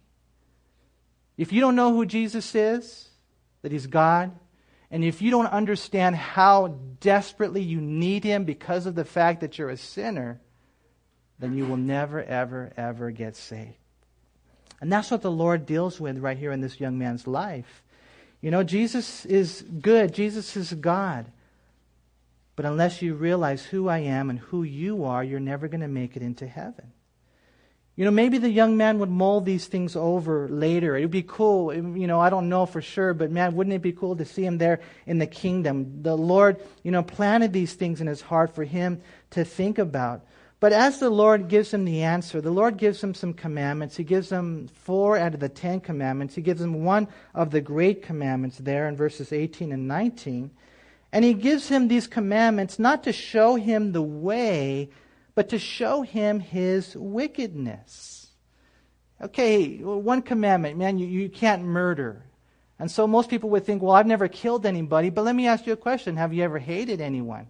If 1.37 1.53
you 1.53 1.61
don't 1.61 1.75
know 1.75 1.93
who 1.93 2.05
Jesus 2.05 2.55
is, 2.55 3.09
that 3.61 3.71
he's 3.71 3.87
God, 3.87 4.31
and 4.89 5.03
if 5.03 5.21
you 5.21 5.31
don't 5.31 5.47
understand 5.47 6.15
how 6.15 6.77
desperately 6.99 7.61
you 7.61 7.81
need 7.81 8.23
Him 8.23 8.45
because 8.45 8.85
of 8.85 8.95
the 8.95 9.05
fact 9.05 9.41
that 9.41 9.57
you're 9.57 9.69
a 9.69 9.77
sinner, 9.77 10.39
then 11.39 11.55
you 11.55 11.65
will 11.65 11.77
never, 11.77 12.23
ever, 12.23 12.71
ever 12.77 13.11
get 13.11 13.35
saved. 13.35 13.75
And 14.79 14.91
that's 14.91 15.11
what 15.11 15.21
the 15.21 15.31
Lord 15.31 15.65
deals 15.65 15.99
with 15.99 16.19
right 16.19 16.37
here 16.37 16.51
in 16.51 16.61
this 16.61 16.79
young 16.79 16.97
man's 16.97 17.27
life. 17.27 17.83
You 18.41 18.51
know, 18.51 18.63
Jesus 18.63 19.25
is 19.25 19.63
good, 19.81 20.13
Jesus 20.13 20.55
is 20.55 20.73
God. 20.73 21.25
But 22.55 22.65
unless 22.65 23.01
you 23.01 23.13
realize 23.13 23.63
who 23.63 23.87
I 23.87 23.99
am 23.99 24.29
and 24.29 24.39
who 24.39 24.63
you 24.63 25.03
are, 25.03 25.23
you're 25.23 25.39
never 25.39 25.67
going 25.67 25.81
to 25.81 25.87
make 25.87 26.15
it 26.15 26.23
into 26.23 26.47
heaven. 26.47 26.91
You 27.97 28.05
know, 28.05 28.11
maybe 28.11 28.37
the 28.37 28.49
young 28.49 28.77
man 28.77 28.99
would 28.99 29.09
mull 29.09 29.41
these 29.41 29.65
things 29.65 29.95
over 29.95 30.47
later. 30.47 30.95
It 30.95 31.01
would 31.01 31.11
be 31.11 31.23
cool. 31.23 31.73
You 31.73 32.05
know, 32.05 32.19
I 32.19 32.29
don't 32.29 32.47
know 32.47 32.67
for 32.67 32.79
sure, 32.79 33.15
but 33.15 33.31
man, 33.31 33.55
wouldn't 33.55 33.73
it 33.73 33.81
be 33.81 33.91
cool 33.91 34.15
to 34.15 34.23
see 34.23 34.45
him 34.45 34.59
there 34.59 34.81
in 35.07 35.17
the 35.17 35.25
kingdom? 35.25 36.03
The 36.03 36.15
Lord, 36.15 36.61
you 36.83 36.91
know, 36.91 37.01
planted 37.01 37.53
these 37.53 37.73
things 37.73 37.99
in 37.99 38.05
his 38.05 38.21
heart 38.21 38.53
for 38.53 38.63
him 38.63 39.01
to 39.31 39.43
think 39.43 39.79
about. 39.79 40.23
But 40.59 40.73
as 40.73 40.99
the 40.99 41.09
Lord 41.09 41.47
gives 41.47 41.73
him 41.73 41.85
the 41.85 42.03
answer, 42.03 42.39
the 42.39 42.51
Lord 42.51 42.77
gives 42.77 43.03
him 43.03 43.15
some 43.15 43.33
commandments. 43.33 43.97
He 43.97 44.03
gives 44.03 44.31
him 44.31 44.67
four 44.67 45.17
out 45.17 45.33
of 45.33 45.39
the 45.39 45.49
ten 45.49 45.79
commandments. 45.79 46.35
He 46.35 46.43
gives 46.43 46.61
him 46.61 46.83
one 46.83 47.07
of 47.33 47.49
the 47.49 47.61
great 47.61 48.03
commandments 48.03 48.59
there 48.59 48.87
in 48.87 48.95
verses 48.95 49.33
18 49.33 49.71
and 49.71 49.87
19. 49.87 50.51
And 51.11 51.25
he 51.25 51.33
gives 51.33 51.67
him 51.67 51.87
these 51.87 52.05
commandments 52.05 52.77
not 52.77 53.03
to 53.05 53.11
show 53.11 53.55
him 53.55 53.91
the 53.91 54.03
way 54.03 54.89
but 55.37 55.49
to 55.49 55.59
show 55.59 56.01
him 56.01 56.39
his 56.39 56.95
wickedness. 56.95 58.31
Okay, 59.21 59.77
one 59.77 60.23
commandment, 60.23 60.79
man, 60.79 60.97
you, 60.97 61.05
you 61.05 61.29
can't 61.29 61.61
murder. 61.61 62.23
And 62.79 62.89
so 62.89 63.05
most 63.05 63.29
people 63.29 63.51
would 63.51 63.63
think, 63.63 63.83
well, 63.83 63.93
I've 63.93 64.07
never 64.07 64.27
killed 64.27 64.65
anybody, 64.65 65.11
but 65.11 65.25
let 65.25 65.35
me 65.35 65.45
ask 65.45 65.67
you 65.67 65.73
a 65.73 65.77
question. 65.77 66.17
Have 66.17 66.33
you 66.33 66.43
ever 66.43 66.57
hated 66.57 67.01
anyone? 67.01 67.45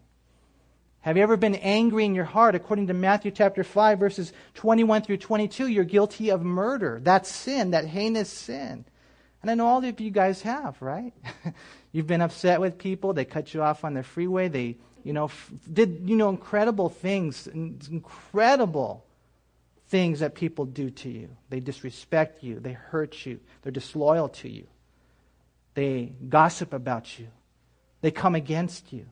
Have 0.99 1.15
you 1.15 1.23
ever 1.23 1.37
been 1.37 1.55
angry 1.55 2.03
in 2.03 2.13
your 2.13 2.25
heart? 2.25 2.55
According 2.55 2.87
to 2.87 2.93
Matthew 2.93 3.31
chapter 3.31 3.63
5, 3.63 3.99
verses 3.99 4.33
21 4.55 5.03
through 5.03 5.19
22, 5.19 5.67
you're 5.69 5.85
guilty 5.85 6.29
of 6.29 6.41
murder. 6.41 6.99
That's 7.01 7.31
sin, 7.31 7.71
that 7.71 7.85
heinous 7.85 8.29
sin. 8.29 8.83
And 9.41 9.49
I 9.49 9.53
know 9.53 9.65
all 9.65 9.81
of 9.81 10.01
you 10.01 10.11
guys 10.11 10.41
have, 10.41 10.75
right? 10.81 11.13
You've 11.93 12.07
been 12.07 12.19
upset 12.19 12.59
with 12.59 12.77
people. 12.77 13.13
They 13.13 13.23
cut 13.23 13.53
you 13.53 13.63
off 13.63 13.85
on 13.85 13.93
the 13.93 14.03
freeway. 14.03 14.49
They, 14.49 14.75
you 15.07 15.13
know, 15.13 15.25
f- 15.25 15.51
did, 15.71 16.01
you 16.05 16.17
know, 16.17 16.27
incredible 16.27 16.89
things, 16.89 17.47
incredible 17.47 19.05
things 19.87 20.19
that 20.19 20.35
people 20.35 20.65
do 20.65 20.89
to 20.89 21.09
you. 21.09 21.29
They 21.49 21.61
disrespect 21.61 22.43
you. 22.43 22.59
They 22.59 22.73
hurt 22.73 23.25
you. 23.25 23.39
They're 23.61 23.71
disloyal 23.71 24.27
to 24.29 24.49
you. 24.49 24.67
They 25.75 26.11
gossip 26.27 26.73
about 26.73 27.17
you. 27.17 27.27
They 28.01 28.11
come 28.11 28.35
against 28.35 28.91
you. 28.91 29.05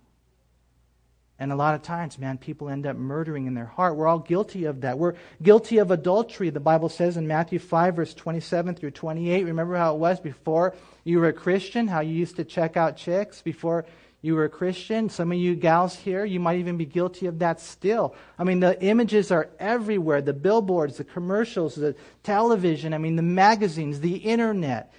And 1.40 1.54
a 1.54 1.56
lot 1.56 1.76
of 1.76 1.82
times, 1.82 2.20
man, 2.20 2.38
people 2.38 2.68
end 2.68 2.86
up 2.86 2.98
murdering 2.98 3.46
in 3.46 3.54
their 3.54 3.66
heart. 3.66 3.96
We're 3.96 4.08
all 4.08 4.20
guilty 4.20 4.66
of 4.66 4.82
that. 4.82 4.98
We're 4.98 5.16
guilty 5.42 5.78
of 5.78 5.92
adultery, 5.92 6.50
the 6.50 6.60
Bible 6.60 6.90
says 6.90 7.16
in 7.16 7.26
Matthew 7.26 7.60
5, 7.60 7.96
verse 7.96 8.14
27 8.14 8.76
through 8.76 8.92
28. 8.92 9.46
Remember 9.46 9.76
how 9.78 9.96
it 9.96 10.00
was 10.00 10.20
before 10.20 10.76
you 11.06 11.20
were 11.20 11.28
a 11.30 11.34
Christian, 11.34 11.88
how 11.88 12.02
you 12.02 12.14
used 12.14 12.36
to 12.36 12.44
check 12.44 12.76
out 12.76 12.98
chicks 12.98 13.42
before 13.42 13.86
you 14.26 14.36
were 14.36 14.46
a 14.46 14.50
Christian? 14.50 15.10
Some 15.10 15.32
of 15.32 15.38
you 15.38 15.56
gals 15.56 15.96
here, 15.96 16.26
you 16.26 16.40
might 16.40 16.60
even 16.60 16.78
be 16.78 16.86
guilty 16.86 17.28
of 17.28 17.40
that 17.40 17.62
still. 17.62 18.16
I 18.40 18.44
mean, 18.44 18.60
the 18.60 18.82
images 18.82 19.32
are 19.32 19.50
everywhere 19.60 20.22
the 20.22 20.34
billboards, 20.34 20.98
the 20.98 21.04
commercials, 21.04 21.76
the 21.76 21.96
television, 22.24 22.94
I 22.94 22.98
mean, 22.98 23.16
the 23.16 23.22
magazines, 23.22 24.00
the 24.00 24.16
internet. 24.16 24.92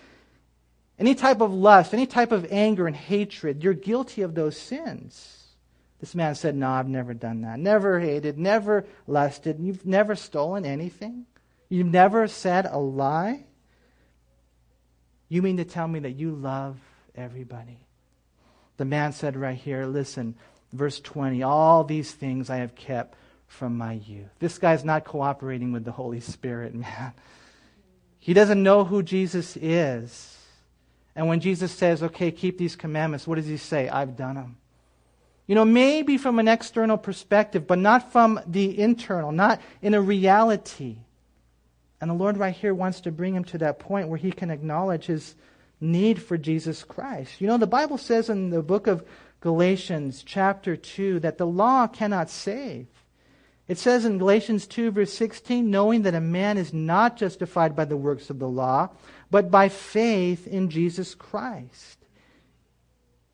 Any 0.98 1.14
type 1.14 1.40
of 1.40 1.52
lust, 1.52 1.92
any 1.92 2.06
type 2.06 2.30
of 2.30 2.46
anger 2.50 2.86
and 2.86 2.94
hatred, 2.94 3.62
you're 3.62 3.74
guilty 3.74 4.22
of 4.22 4.34
those 4.34 4.56
sins. 4.56 5.44
This 6.00 6.14
man 6.14 6.34
said, 6.34 6.54
No, 6.54 6.70
I've 6.70 6.88
never 6.88 7.12
done 7.12 7.42
that. 7.42 7.58
Never 7.58 7.98
hated, 7.98 8.38
never 8.38 8.86
lusted. 9.06 9.58
You've 9.58 9.84
never 9.84 10.14
stolen 10.14 10.64
anything. 10.64 11.26
You've 11.68 11.86
never 11.88 12.28
said 12.28 12.66
a 12.66 12.78
lie. 12.78 13.44
You 15.28 15.42
mean 15.42 15.56
to 15.56 15.64
tell 15.64 15.88
me 15.88 15.98
that 16.00 16.12
you 16.12 16.30
love 16.30 16.78
everybody? 17.16 17.85
The 18.76 18.84
man 18.84 19.12
said 19.12 19.36
right 19.36 19.56
here, 19.56 19.86
Listen, 19.86 20.34
verse 20.72 21.00
20, 21.00 21.42
all 21.42 21.84
these 21.84 22.12
things 22.12 22.50
I 22.50 22.56
have 22.56 22.74
kept 22.74 23.16
from 23.46 23.76
my 23.76 23.94
youth. 23.94 24.28
This 24.38 24.58
guy's 24.58 24.84
not 24.84 25.04
cooperating 25.04 25.72
with 25.72 25.84
the 25.84 25.92
Holy 25.92 26.20
Spirit, 26.20 26.74
man. 26.74 27.12
He 28.18 28.34
doesn't 28.34 28.62
know 28.62 28.84
who 28.84 29.02
Jesus 29.02 29.56
is. 29.56 30.36
And 31.14 31.28
when 31.28 31.40
Jesus 31.40 31.72
says, 31.72 32.02
okay, 32.02 32.30
keep 32.30 32.58
these 32.58 32.76
commandments, 32.76 33.26
what 33.26 33.36
does 33.36 33.46
he 33.46 33.56
say? 33.56 33.88
I've 33.88 34.16
done 34.16 34.34
them. 34.34 34.56
You 35.46 35.54
know, 35.54 35.64
maybe 35.64 36.18
from 36.18 36.38
an 36.38 36.48
external 36.48 36.98
perspective, 36.98 37.66
but 37.66 37.78
not 37.78 38.10
from 38.10 38.40
the 38.46 38.78
internal, 38.78 39.30
not 39.30 39.60
in 39.80 39.94
a 39.94 40.00
reality. 40.00 40.96
And 42.00 42.10
the 42.10 42.14
Lord, 42.14 42.36
right 42.36 42.54
here, 42.54 42.74
wants 42.74 43.00
to 43.02 43.12
bring 43.12 43.34
him 43.34 43.44
to 43.44 43.58
that 43.58 43.78
point 43.78 44.08
where 44.08 44.18
he 44.18 44.32
can 44.32 44.50
acknowledge 44.50 45.06
his 45.06 45.36
need 45.80 46.22
for 46.22 46.38
Jesus 46.38 46.84
Christ. 46.84 47.40
You 47.40 47.46
know, 47.46 47.58
the 47.58 47.66
Bible 47.66 47.98
says 47.98 48.30
in 48.30 48.50
the 48.50 48.62
book 48.62 48.86
of 48.86 49.04
Galatians, 49.40 50.22
chapter 50.24 50.76
2, 50.76 51.20
that 51.20 51.38
the 51.38 51.46
law 51.46 51.86
cannot 51.86 52.30
save. 52.30 52.86
It 53.68 53.78
says 53.78 54.04
in 54.04 54.18
Galatians 54.18 54.66
2, 54.66 54.92
verse 54.92 55.12
16, 55.12 55.68
knowing 55.70 56.02
that 56.02 56.14
a 56.14 56.20
man 56.20 56.56
is 56.56 56.72
not 56.72 57.16
justified 57.16 57.74
by 57.74 57.84
the 57.84 57.96
works 57.96 58.30
of 58.30 58.38
the 58.38 58.48
law, 58.48 58.90
but 59.30 59.50
by 59.50 59.68
faith 59.68 60.46
in 60.46 60.70
Jesus 60.70 61.14
Christ. 61.14 61.98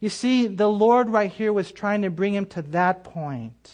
You 0.00 0.08
see, 0.08 0.48
the 0.48 0.70
Lord 0.70 1.10
right 1.10 1.30
here 1.30 1.52
was 1.52 1.70
trying 1.70 2.02
to 2.02 2.10
bring 2.10 2.34
him 2.34 2.46
to 2.46 2.62
that 2.62 3.04
point. 3.04 3.72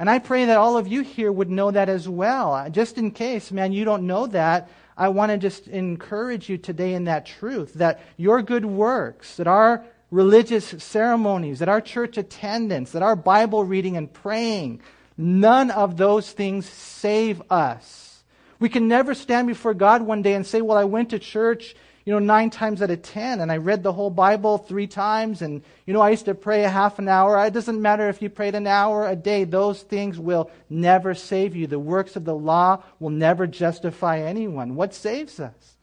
And 0.00 0.08
I 0.08 0.18
pray 0.18 0.46
that 0.46 0.56
all 0.56 0.78
of 0.78 0.88
you 0.88 1.02
here 1.02 1.30
would 1.30 1.50
know 1.50 1.70
that 1.70 1.90
as 1.90 2.08
well. 2.08 2.54
Uh, 2.54 2.70
just 2.70 2.96
in 2.96 3.10
case, 3.10 3.52
man, 3.52 3.70
you 3.74 3.84
don't 3.84 4.06
know 4.06 4.26
that, 4.28 4.70
I 4.96 5.10
want 5.10 5.30
to 5.30 5.36
just 5.36 5.68
encourage 5.68 6.48
you 6.48 6.56
today 6.56 6.94
in 6.94 7.04
that 7.04 7.26
truth 7.26 7.74
that 7.74 8.00
your 8.16 8.40
good 8.40 8.64
works, 8.64 9.36
that 9.36 9.46
our 9.46 9.84
religious 10.10 10.74
ceremonies, 10.82 11.58
that 11.58 11.68
our 11.68 11.82
church 11.82 12.16
attendance, 12.16 12.92
that 12.92 13.02
our 13.02 13.14
Bible 13.14 13.62
reading 13.62 13.98
and 13.98 14.10
praying, 14.10 14.80
none 15.18 15.70
of 15.70 15.98
those 15.98 16.32
things 16.32 16.66
save 16.66 17.42
us. 17.50 18.22
We 18.58 18.70
can 18.70 18.88
never 18.88 19.12
stand 19.12 19.48
before 19.48 19.74
God 19.74 20.00
one 20.00 20.22
day 20.22 20.32
and 20.32 20.46
say, 20.46 20.62
Well, 20.62 20.78
I 20.78 20.84
went 20.84 21.10
to 21.10 21.18
church, 21.18 21.76
you 22.04 22.12
know, 22.12 22.18
nine 22.18 22.50
times 22.50 22.80
out 22.82 22.90
of 22.90 23.02
ten, 23.02 23.40
and 23.40 23.52
I 23.52 23.58
read 23.58 23.82
the 23.82 23.92
whole 23.92 24.10
Bible 24.10 24.58
three 24.58 24.86
times, 24.86 25.42
and, 25.42 25.62
you 25.86 25.92
know, 25.92 26.00
I 26.00 26.10
used 26.10 26.24
to 26.24 26.34
pray 26.34 26.64
a 26.64 26.68
half 26.68 26.98
an 26.98 27.08
hour. 27.08 27.44
It 27.44 27.52
doesn't 27.52 27.80
matter 27.80 28.08
if 28.08 28.22
you 28.22 28.30
prayed 28.30 28.54
an 28.54 28.66
hour 28.66 29.06
a 29.06 29.14
day, 29.16 29.44
those 29.44 29.82
things 29.82 30.18
will 30.18 30.50
never 30.68 31.14
save 31.14 31.54
you. 31.54 31.66
The 31.66 31.78
works 31.78 32.16
of 32.16 32.24
the 32.24 32.34
law 32.34 32.82
will 32.98 33.10
never 33.10 33.46
justify 33.46 34.20
anyone. 34.20 34.76
What 34.76 34.94
saves 34.94 35.38
us? 35.38 35.76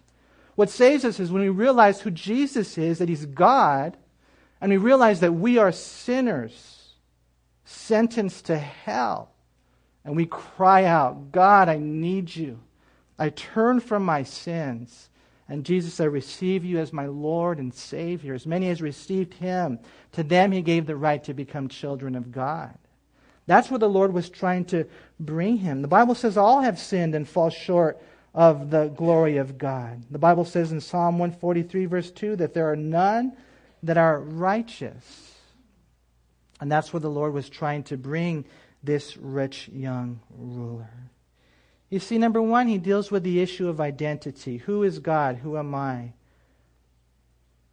What 0.56 0.72
saves 0.72 1.06
us 1.06 1.20
is 1.20 1.32
when 1.32 1.44
we 1.44 1.50
realize 1.50 2.02
who 2.02 2.10
Jesus 2.10 2.78
is, 2.80 2.98
that 2.98 3.10
He's 3.10 3.28
God, 3.28 3.96
and 4.60 4.72
we 4.72 4.78
realize 4.78 5.20
that 5.20 5.34
we 5.34 5.60
are 5.60 5.72
sinners 5.72 6.94
sentenced 7.64 8.46
to 8.46 8.58
hell. 8.58 9.32
And 10.04 10.16
we 10.16 10.26
cry 10.26 10.86
out, 10.86 11.32
God, 11.32 11.70
I 11.70 11.78
need 11.78 12.36
you. 12.36 12.60
I 13.20 13.30
turn 13.30 13.82
from 13.82 14.04
my 14.04 14.24
sins. 14.24 15.10
And 15.50 15.66
Jesus, 15.66 16.00
I 16.00 16.06
receive 16.06 16.66
you 16.66 16.80
as 16.80 16.92
my 16.92 17.06
Lord 17.06 17.58
and 17.60 17.74
Savior. 17.74 18.34
As 18.34 18.46
many 18.46 18.70
as 18.70 18.82
received 18.82 19.34
him, 19.36 19.80
to 20.12 20.24
them 20.24 20.52
he 20.52 20.62
gave 20.62 20.86
the 20.86 20.96
right 20.96 21.24
to 21.24 21.34
become 21.34 21.70
children 21.70 22.16
of 22.16 22.32
God. 22.32 22.78
That's 23.46 23.72
what 23.72 23.80
the 23.80 23.90
Lord 23.90 24.14
was 24.14 24.30
trying 24.30 24.66
to 24.66 24.86
bring 25.20 25.58
him. 25.58 25.82
The 25.82 25.88
Bible 25.88 26.16
says 26.16 26.38
all 26.38 26.62
have 26.62 26.78
sinned 26.78 27.16
and 27.16 27.28
fall 27.28 27.50
short 27.50 28.02
of 28.34 28.70
the 28.70 28.90
glory 28.90 29.38
of 29.38 29.58
God. 29.58 30.04
The 30.12 30.20
Bible 30.20 30.44
says 30.44 30.72
in 30.72 30.82
Psalm 30.82 31.18
143, 31.18 31.86
verse 31.86 32.12
2, 32.12 32.36
that 32.36 32.54
there 32.54 32.70
are 32.70 32.76
none 32.76 33.32
that 33.84 33.98
are 33.98 34.20
righteous. 34.20 35.34
And 36.60 36.70
that's 36.70 36.92
what 36.92 37.02
the 37.02 37.10
Lord 37.10 37.34
was 37.34 37.50
trying 37.50 37.84
to 37.84 37.98
bring 37.98 38.46
this 38.84 39.16
rich 39.16 39.70
young 39.70 40.20
ruler. 40.38 40.90
You 41.90 42.00
see, 42.00 42.18
number 42.18 42.42
one, 42.42 42.68
he 42.68 42.78
deals 42.78 43.12
with 43.12 43.24
the 43.24 43.40
issue 43.40 43.70
of 43.70 43.80
identity. 43.80 44.58
Who 44.58 44.84
is 44.84 45.00
God? 45.00 45.38
Who 45.38 45.58
am 45.58 45.74
I? 45.74 46.14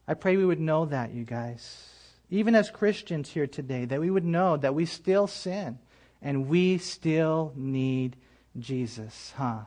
I 0.07 0.15
pray 0.15 0.37
we 0.37 0.45
would 0.45 0.61
know 0.61 0.87
that, 0.87 1.13
you 1.13 1.25
guys. 1.25 1.89
Even 2.31 2.55
as 2.55 2.71
Christians 2.71 3.31
here 3.31 3.47
today, 3.47 3.85
that 3.87 4.01
we 4.01 4.11
would 4.11 4.25
know 4.25 4.57
that 4.57 4.75
we 4.75 4.87
still 4.87 5.27
sin 5.27 5.79
and 6.23 6.49
we 6.49 6.79
still 6.79 7.53
need 7.57 8.17
Jesus, 8.59 9.33
huh? 9.37 9.61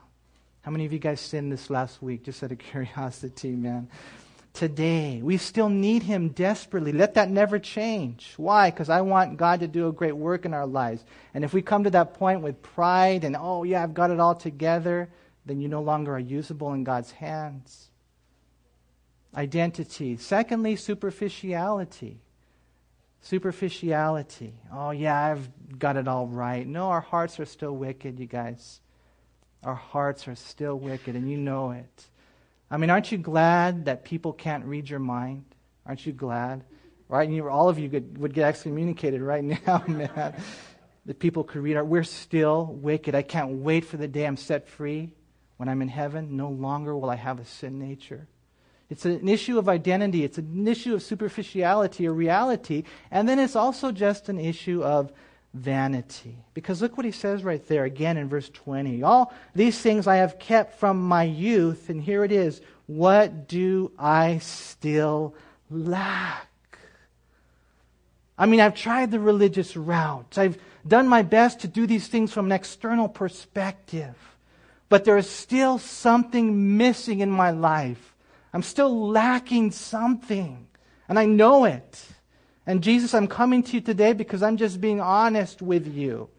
How 0.62 0.72
many 0.72 0.86
of 0.86 0.94
you 0.94 1.00
guys 1.00 1.20
sinned 1.20 1.52
this 1.52 1.70
last 1.70 2.02
week? 2.02 2.24
Just 2.24 2.44
out 2.44 2.52
of 2.52 2.58
curiosity, 2.60 3.52
man 3.52 3.90
today. 4.58 5.22
We 5.24 5.38
still 5.38 5.70
need 5.70 6.04
Him 6.04 6.30
desperately. 6.30 6.92
Let 6.92 7.14
that 7.14 7.30
never 7.30 7.60
change. 7.60 8.34
Why? 8.38 8.72
Because 8.72 8.90
I 8.90 9.02
want 9.02 9.38
God 9.38 9.60
to 9.60 9.68
do 9.68 9.88
a 9.88 9.94
great 9.94 10.18
work 10.18 10.46
in 10.46 10.54
our 10.54 10.66
lives. 10.66 11.06
And 11.34 11.44
if 11.44 11.54
we 11.54 11.62
come 11.62 11.84
to 11.84 11.92
that 11.92 12.16
point 12.16 12.42
with 12.42 12.62
pride 12.64 13.24
and, 13.24 13.38
oh, 13.40 13.64
yeah, 13.64 13.84
I've 13.84 13.94
got 13.94 14.10
it 14.10 14.20
all 14.20 14.34
together, 14.34 15.10
then 15.46 15.62
you 15.62 15.68
no 15.68 15.82
longer 15.82 16.16
are 16.16 16.20
usable 16.20 16.74
in 16.74 16.84
God's 16.84 17.12
hands. 17.12 17.90
Identity. 19.36 20.18
Secondly, 20.18 20.76
superficiality. 20.76 22.20
Superficiality. 23.22 24.54
Oh, 24.74 24.90
yeah, 24.90 25.24
I've 25.24 25.78
got 25.78 25.98
it 25.98 26.08
all 26.08 26.26
right. 26.26 26.66
No, 26.66 26.90
our 26.90 27.02
hearts 27.02 27.40
are 27.40 27.46
still 27.46 27.76
wicked, 27.76 28.20
you 28.20 28.26
guys. 28.26 28.82
Our 29.64 29.76
hearts 29.76 30.28
are 30.28 30.36
still 30.36 30.80
wicked, 30.80 31.16
and 31.16 31.30
you 31.30 31.38
know 31.38 31.72
it. 31.72 32.08
I 32.70 32.78
mean, 32.78 32.90
aren't 32.90 33.12
you 33.12 33.18
glad 33.18 33.86
that 33.86 34.04
people 34.04 34.34
can't 34.34 34.66
read 34.66 34.90
your 34.90 35.00
mind? 35.00 35.46
Aren't 35.86 36.06
you 36.06 36.12
glad? 36.12 36.66
Right? 37.08 37.28
And 37.28 37.36
you, 37.36 37.48
all 37.50 37.70
of 37.70 37.80
you 37.80 37.90
could, 37.90 38.18
would 38.18 38.34
get 38.34 38.46
excommunicated 38.46 39.22
right 39.22 39.44
now, 39.68 39.84
man. 39.88 40.36
that 41.06 41.20
people 41.20 41.44
could 41.44 41.62
read 41.62 41.78
our. 41.78 41.86
We're 41.86 42.04
still 42.04 42.66
wicked. 42.66 43.16
I 43.16 43.22
can't 43.22 43.60
wait 43.60 43.86
for 43.86 43.96
the 43.96 44.08
day 44.08 44.28
I'm 44.28 44.38
set 44.38 44.68
free 44.68 45.14
when 45.56 45.70
I'm 45.70 45.82
in 45.82 45.88
heaven. 45.88 46.36
No 46.36 46.50
longer 46.50 46.96
will 46.96 47.10
I 47.10 47.16
have 47.16 47.40
a 47.40 47.46
sin 47.46 47.80
nature. 47.80 48.28
It's 48.90 49.06
an 49.06 49.28
issue 49.28 49.58
of 49.58 49.68
identity. 49.68 50.24
It's 50.24 50.38
an 50.38 50.68
issue 50.68 50.94
of 50.94 51.04
superficiality 51.04 52.08
or 52.08 52.14
reality. 52.14 52.84
And 53.12 53.28
then 53.28 53.40
it's 53.40 53.56
also 53.56 53.92
just 53.92 54.30
an 54.30 54.40
issue 54.40 54.84
of 54.84 55.12
vanity. 55.58 56.38
Because 56.54 56.82
look 56.82 56.98
what 56.98 57.06
he 57.06 57.12
says 57.12 57.44
right 57.44 57.66
there 57.68 57.84
again 57.84 58.18
in 58.18 58.30
verse 58.30 58.50
20. 58.50 59.04
All 59.04 59.34
these 59.54 59.78
things 59.80 60.08
I 60.08 60.18
have 60.18 60.40
kept 60.40 60.80
from 60.80 61.02
my 61.02 61.24
youth, 61.24 61.90
and 61.90 62.02
here 62.02 62.24
it 62.24 62.32
is. 62.32 62.62
What 62.86 63.48
do 63.48 63.92
I 63.98 64.38
still 64.40 65.36
lack? 65.70 66.48
I 68.38 68.46
mean, 68.46 68.60
I've 68.60 68.76
tried 68.76 69.12
the 69.12 69.20
religious 69.20 69.76
route. 69.76 70.38
I've 70.38 70.58
done 70.88 71.08
my 71.08 71.24
best 71.24 71.62
to 71.62 71.68
do 71.68 71.88
these 71.88 72.08
things 72.08 72.32
from 72.32 72.46
an 72.46 72.52
external 72.52 73.10
perspective. 73.10 74.16
but 74.90 75.04
there 75.04 75.18
is 75.18 75.30
still 75.30 75.78
something 75.78 76.78
missing 76.78 77.20
in 77.20 77.30
my 77.30 77.52
life. 77.52 78.16
I'm 78.54 78.64
still 78.64 79.10
lacking 79.10 79.72
something, 79.72 80.68
and 81.10 81.20
I 81.20 81.26
know 81.26 81.66
it. 81.66 82.06
And 82.68 82.84
Jesus, 82.84 83.14
I'm 83.14 83.28
coming 83.28 83.64
to 83.64 83.74
you 83.74 83.82
today 83.82 84.12
because 84.12 84.44
I'm 84.44 84.58
just 84.58 84.82
being 84.82 85.00
honest 85.00 85.62
with 85.62 85.88
you. 85.88 86.30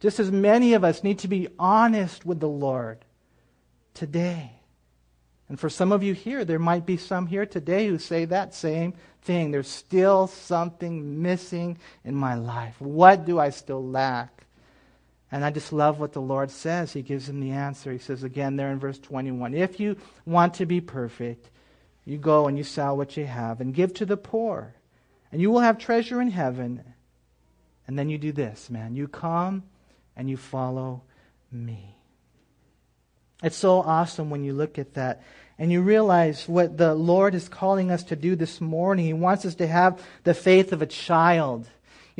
Just 0.00 0.18
as 0.18 0.32
many 0.32 0.72
of 0.72 0.82
us 0.82 1.04
need 1.04 1.18
to 1.20 1.28
be 1.28 1.48
honest 1.58 2.24
with 2.24 2.40
the 2.40 2.48
Lord 2.48 3.04
today. 3.92 4.52
And 5.50 5.60
for 5.60 5.68
some 5.68 5.92
of 5.92 6.02
you 6.02 6.14
here, 6.14 6.46
there 6.46 6.58
might 6.58 6.86
be 6.86 6.96
some 6.96 7.26
here 7.26 7.44
today 7.44 7.88
who 7.88 7.98
say 7.98 8.24
that 8.24 8.54
same 8.54 8.94
thing. 9.20 9.50
There's 9.50 9.68
still 9.68 10.28
something 10.28 11.20
missing 11.20 11.76
in 12.04 12.14
my 12.14 12.36
life. 12.36 12.80
What 12.80 13.26
do 13.26 13.38
I 13.38 13.50
still 13.50 13.86
lack? 13.86 14.46
And 15.30 15.44
I 15.44 15.50
just 15.50 15.72
love 15.72 16.00
what 16.00 16.14
the 16.14 16.22
Lord 16.22 16.50
says. 16.50 16.92
He 16.92 17.02
gives 17.02 17.28
him 17.28 17.40
the 17.40 17.50
answer. 17.50 17.92
He 17.92 17.98
says 17.98 18.22
again 18.22 18.56
there 18.56 18.72
in 18.72 18.78
verse 18.78 18.98
21 18.98 19.54
If 19.54 19.78
you 19.78 19.96
want 20.24 20.54
to 20.54 20.66
be 20.66 20.80
perfect, 20.80 21.50
you 22.06 22.16
go 22.16 22.46
and 22.46 22.56
you 22.56 22.64
sell 22.64 22.96
what 22.96 23.16
you 23.18 23.26
have 23.26 23.60
and 23.60 23.74
give 23.74 23.92
to 23.94 24.06
the 24.06 24.16
poor, 24.16 24.74
and 25.32 25.40
you 25.40 25.50
will 25.50 25.60
have 25.60 25.78
treasure 25.78 26.20
in 26.20 26.30
heaven. 26.30 26.82
And 27.86 27.98
then 27.98 28.08
you 28.08 28.18
do 28.18 28.32
this, 28.32 28.70
man. 28.70 28.94
You 28.94 29.08
come 29.08 29.64
and 30.16 30.28
you 30.28 30.36
follow 30.36 31.02
me. 31.50 31.96
It's 33.42 33.56
so 33.56 33.80
awesome 33.80 34.30
when 34.30 34.44
you 34.44 34.52
look 34.52 34.78
at 34.78 34.94
that 34.94 35.22
and 35.58 35.72
you 35.72 35.82
realize 35.82 36.48
what 36.48 36.76
the 36.76 36.94
Lord 36.94 37.34
is 37.34 37.48
calling 37.48 37.90
us 37.90 38.04
to 38.04 38.16
do 38.16 38.36
this 38.36 38.60
morning. 38.60 39.04
He 39.04 39.12
wants 39.12 39.44
us 39.44 39.54
to 39.56 39.66
have 39.66 40.02
the 40.24 40.34
faith 40.34 40.72
of 40.72 40.82
a 40.82 40.86
child. 40.86 41.68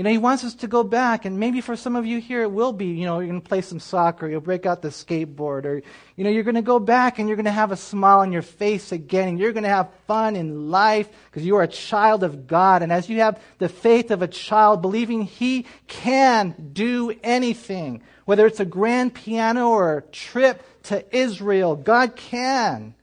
You 0.00 0.04
know, 0.04 0.10
He 0.12 0.16
wants 0.16 0.44
us 0.44 0.54
to 0.54 0.66
go 0.66 0.82
back, 0.82 1.26
and 1.26 1.38
maybe 1.38 1.60
for 1.60 1.76
some 1.76 1.94
of 1.94 2.06
you 2.06 2.22
here 2.22 2.40
it 2.40 2.50
will 2.50 2.72
be, 2.72 2.86
you 2.86 3.04
know, 3.04 3.18
you're 3.18 3.28
going 3.28 3.42
to 3.42 3.46
play 3.46 3.60
some 3.60 3.78
soccer, 3.78 4.26
you'll 4.26 4.40
break 4.40 4.64
out 4.64 4.80
the 4.80 4.88
skateboard, 4.88 5.66
or, 5.66 5.82
you 6.16 6.24
know, 6.24 6.30
you're 6.30 6.42
going 6.42 6.54
to 6.54 6.62
go 6.62 6.78
back 6.78 7.18
and 7.18 7.28
you're 7.28 7.36
going 7.36 7.44
to 7.44 7.50
have 7.50 7.70
a 7.70 7.76
smile 7.76 8.20
on 8.20 8.32
your 8.32 8.40
face 8.40 8.92
again, 8.92 9.28
and 9.28 9.38
you're 9.38 9.52
going 9.52 9.64
to 9.64 9.68
have 9.68 9.92
fun 10.06 10.36
in 10.36 10.70
life 10.70 11.06
because 11.26 11.44
you 11.44 11.54
are 11.56 11.62
a 11.62 11.68
child 11.68 12.24
of 12.24 12.46
God. 12.46 12.82
And 12.82 12.90
as 12.90 13.10
you 13.10 13.20
have 13.20 13.42
the 13.58 13.68
faith 13.68 14.10
of 14.10 14.22
a 14.22 14.26
child, 14.26 14.80
believing 14.80 15.20
He 15.20 15.66
can 15.86 16.70
do 16.72 17.12
anything, 17.22 18.00
whether 18.24 18.46
it's 18.46 18.58
a 18.58 18.64
grand 18.64 19.12
piano 19.12 19.68
or 19.68 19.98
a 19.98 20.02
trip 20.02 20.64
to 20.84 21.04
Israel, 21.14 21.76
God 21.76 22.16
can 22.16 22.94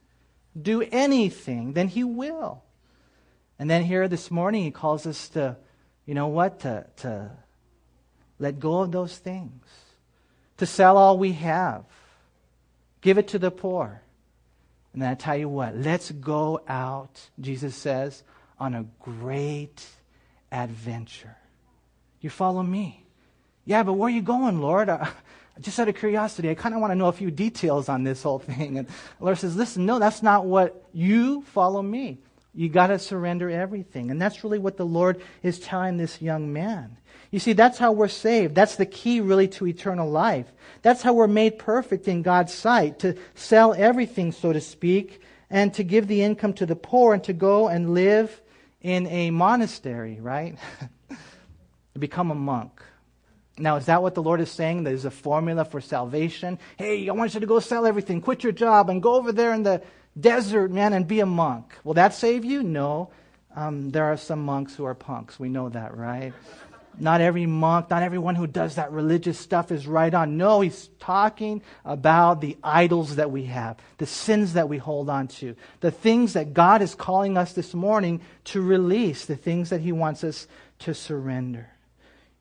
do 0.59 0.81
anything, 0.81 1.73
then 1.73 1.89
He 1.89 2.03
will. 2.03 2.63
And 3.59 3.69
then 3.69 3.83
here 3.83 4.07
this 4.07 4.31
morning, 4.31 4.63
He 4.63 4.71
calls 4.71 5.05
us 5.05 5.29
to 5.29 5.57
you 6.07 6.15
know 6.15 6.27
what? 6.27 6.61
To, 6.61 6.87
to 6.97 7.29
let 8.39 8.59
go 8.59 8.79
of 8.79 8.91
those 8.91 9.15
things, 9.15 9.63
to 10.57 10.65
sell 10.65 10.97
all 10.97 11.19
we 11.19 11.33
have, 11.33 11.83
give 13.01 13.19
it 13.19 13.27
to 13.29 13.39
the 13.39 13.51
poor. 13.51 14.01
And 14.93 15.01
then 15.03 15.11
I 15.11 15.13
tell 15.13 15.37
you 15.37 15.49
what, 15.49 15.75
let's 15.77 16.09
go 16.09 16.61
out, 16.67 17.29
Jesus 17.39 17.75
says, 17.75 18.23
on 18.59 18.73
a 18.73 18.85
great 18.99 19.85
adventure. 20.51 21.35
You 22.21 22.31
follow 22.31 22.63
me. 22.63 23.03
Yeah, 23.65 23.83
but 23.83 23.93
where 23.93 24.07
are 24.07 24.11
you 24.11 24.23
going, 24.23 24.59
Lord? 24.59 24.89
Uh, 24.99 25.05
just 25.59 25.79
out 25.79 25.87
of 25.87 25.95
curiosity, 25.95 26.51
I 26.51 26.53
kind 26.53 26.75
of 26.75 26.81
want 26.81 26.91
to 26.91 26.95
know 26.95 27.07
a 27.07 27.11
few 27.11 27.31
details 27.31 27.89
on 27.89 28.03
this 28.03 28.21
whole 28.21 28.37
thing. 28.37 28.77
And 28.77 28.87
the 28.87 28.93
Lord 29.25 29.39
says, 29.39 29.55
listen, 29.55 29.87
no, 29.87 29.97
that's 29.97 30.21
not 30.21 30.45
what 30.45 30.85
you 30.93 31.41
follow 31.41 31.81
me. 31.81 32.19
You 32.57 32.69
got 32.69 32.87
to 32.87 32.97
surrender 32.97 33.51
everything. 33.51 34.09
And 34.09 34.19
that's 34.19 34.43
really 34.43 34.57
what 34.57 34.77
the 34.77 34.85
Lord 34.85 35.21
is 35.43 35.59
telling 35.59 35.97
this 35.97 36.23
young 36.23 36.51
man. 36.51 36.97
You 37.29 37.37
see, 37.37 37.53
that's 37.53 37.77
how 37.77 37.91
we're 37.91 38.07
saved. 38.07 38.55
That's 38.55 38.77
the 38.77 38.85
key, 38.87 39.21
really, 39.21 39.47
to 39.49 39.67
eternal 39.67 40.09
life. 40.09 40.47
That's 40.81 41.03
how 41.03 41.13
we're 41.13 41.27
made 41.27 41.59
perfect 41.59 42.07
in 42.07 42.23
God's 42.23 42.51
sight 42.51 42.97
to 42.99 43.15
sell 43.35 43.75
everything, 43.75 44.31
so 44.31 44.53
to 44.53 44.59
speak, 44.59 45.21
and 45.51 45.71
to 45.75 45.83
give 45.83 46.07
the 46.07 46.23
income 46.23 46.53
to 46.53 46.65
the 46.65 46.75
poor 46.75 47.13
and 47.13 47.23
to 47.25 47.33
go 47.33 47.67
and 47.67 47.93
live 47.93 48.41
in 48.81 49.05
a 49.05 49.29
monastery, 49.29 50.17
right? 50.19 50.57
to 51.93 51.99
become 51.99 52.31
a 52.31 52.35
monk. 52.35 52.81
Now, 53.59 53.75
is 53.75 53.85
that 53.85 54.01
what 54.01 54.15
the 54.15 54.23
Lord 54.23 54.41
is 54.41 54.49
saying? 54.49 54.83
There's 54.83 55.05
a 55.05 55.11
formula 55.11 55.63
for 55.63 55.79
salvation. 55.79 56.57
Hey, 56.75 57.07
I 57.07 57.11
want 57.11 57.35
you 57.35 57.39
to 57.39 57.45
go 57.45 57.59
sell 57.59 57.85
everything, 57.85 58.19
quit 58.19 58.41
your 58.41 58.51
job, 58.51 58.89
and 58.89 58.99
go 58.99 59.13
over 59.13 59.31
there 59.31 59.53
in 59.53 59.61
the 59.61 59.83
desert, 60.19 60.71
man, 60.71 60.93
and 60.93 61.07
be 61.07 61.19
a 61.19 61.25
monk. 61.25 61.73
Will 61.83 61.95
that 61.95 62.13
save 62.13 62.45
you? 62.45 62.63
No. 62.63 63.09
Um, 63.55 63.89
there 63.89 64.05
are 64.05 64.17
some 64.17 64.45
monks 64.45 64.75
who 64.75 64.85
are 64.85 64.95
punks. 64.95 65.39
We 65.39 65.49
know 65.49 65.69
that, 65.69 65.97
right? 65.97 66.33
Not 66.99 67.21
every 67.21 67.45
monk, 67.45 67.89
not 67.89 68.01
everyone 68.01 68.35
who 68.35 68.47
does 68.47 68.75
that 68.75 68.91
religious 68.91 69.37
stuff 69.37 69.71
is 69.71 69.85
right 69.85 70.13
on. 70.13 70.37
No, 70.37 70.61
he's 70.61 70.89
talking 70.99 71.61
about 71.85 72.41
the 72.41 72.57
idols 72.63 73.17
that 73.17 73.29
we 73.29 73.45
have, 73.45 73.77
the 73.99 74.07
sins 74.07 74.53
that 74.53 74.67
we 74.67 74.77
hold 74.77 75.09
on 75.09 75.27
to, 75.27 75.55
the 75.79 75.91
things 75.91 76.33
that 76.33 76.53
God 76.53 76.81
is 76.81 76.95
calling 76.95 77.37
us 77.37 77.53
this 77.53 77.75
morning 77.75 78.21
to 78.45 78.61
release, 78.61 79.25
the 79.25 79.35
things 79.35 79.69
that 79.69 79.81
he 79.81 79.91
wants 79.91 80.23
us 80.23 80.47
to 80.79 80.93
surrender. 80.93 81.69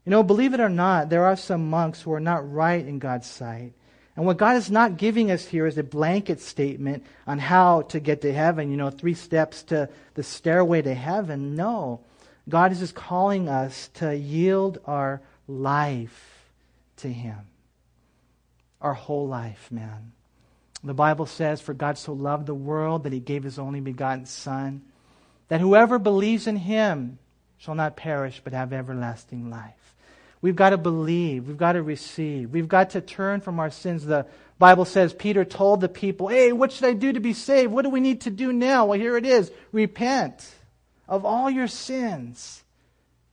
You 0.06 0.10
know, 0.10 0.22
believe 0.22 0.54
it 0.54 0.60
or 0.60 0.70
not, 0.70 1.10
there 1.10 1.26
are 1.26 1.36
some 1.36 1.68
monks 1.68 2.00
who 2.00 2.12
are 2.12 2.20
not 2.20 2.50
right 2.50 2.86
in 2.86 2.98
God's 2.98 3.26
sight. 3.26 3.72
And 4.16 4.24
what 4.24 4.38
God 4.38 4.56
is 4.56 4.70
not 4.70 4.96
giving 4.96 5.30
us 5.30 5.46
here 5.46 5.66
is 5.66 5.76
a 5.76 5.82
blanket 5.82 6.40
statement 6.40 7.04
on 7.26 7.38
how 7.38 7.82
to 7.82 8.00
get 8.00 8.22
to 8.22 8.32
heaven, 8.32 8.70
you 8.70 8.78
know, 8.78 8.88
three 8.88 9.14
steps 9.14 9.62
to 9.64 9.90
the 10.14 10.22
stairway 10.22 10.80
to 10.80 10.94
heaven. 10.94 11.54
No. 11.54 12.00
God 12.48 12.72
is 12.72 12.78
just 12.78 12.94
calling 12.94 13.48
us 13.48 13.88
to 13.94 14.16
yield 14.16 14.78
our 14.86 15.20
life 15.46 16.50
to 16.98 17.12
Him. 17.12 17.38
Our 18.80 18.94
whole 18.94 19.28
life, 19.28 19.70
man. 19.70 20.12
The 20.82 20.94
Bible 20.94 21.26
says, 21.26 21.60
For 21.60 21.74
God 21.74 21.98
so 21.98 22.12
loved 22.12 22.46
the 22.46 22.54
world 22.54 23.04
that 23.04 23.12
He 23.12 23.20
gave 23.20 23.42
His 23.42 23.58
only 23.58 23.80
begotten 23.80 24.24
Son, 24.24 24.82
that 25.48 25.60
whoever 25.60 25.98
believes 25.98 26.46
in 26.46 26.56
Him 26.56 27.18
shall 27.58 27.74
not 27.74 27.96
perish 27.96 28.40
but 28.42 28.54
have 28.54 28.72
everlasting 28.72 29.50
life. 29.50 29.95
We've 30.46 30.54
got 30.54 30.70
to 30.70 30.78
believe. 30.78 31.48
We've 31.48 31.56
got 31.56 31.72
to 31.72 31.82
receive. 31.82 32.52
We've 32.52 32.68
got 32.68 32.90
to 32.90 33.00
turn 33.00 33.40
from 33.40 33.58
our 33.58 33.68
sins. 33.68 34.04
The 34.04 34.26
Bible 34.60 34.84
says 34.84 35.12
Peter 35.12 35.44
told 35.44 35.80
the 35.80 35.88
people, 35.88 36.28
Hey, 36.28 36.52
what 36.52 36.70
should 36.70 36.84
I 36.84 36.92
do 36.92 37.12
to 37.12 37.18
be 37.18 37.32
saved? 37.32 37.72
What 37.72 37.82
do 37.82 37.90
we 37.90 37.98
need 37.98 38.20
to 38.20 38.30
do 38.30 38.52
now? 38.52 38.86
Well, 38.86 38.96
here 38.96 39.16
it 39.16 39.26
is 39.26 39.50
repent 39.72 40.48
of 41.08 41.24
all 41.24 41.50
your 41.50 41.66
sins 41.66 42.62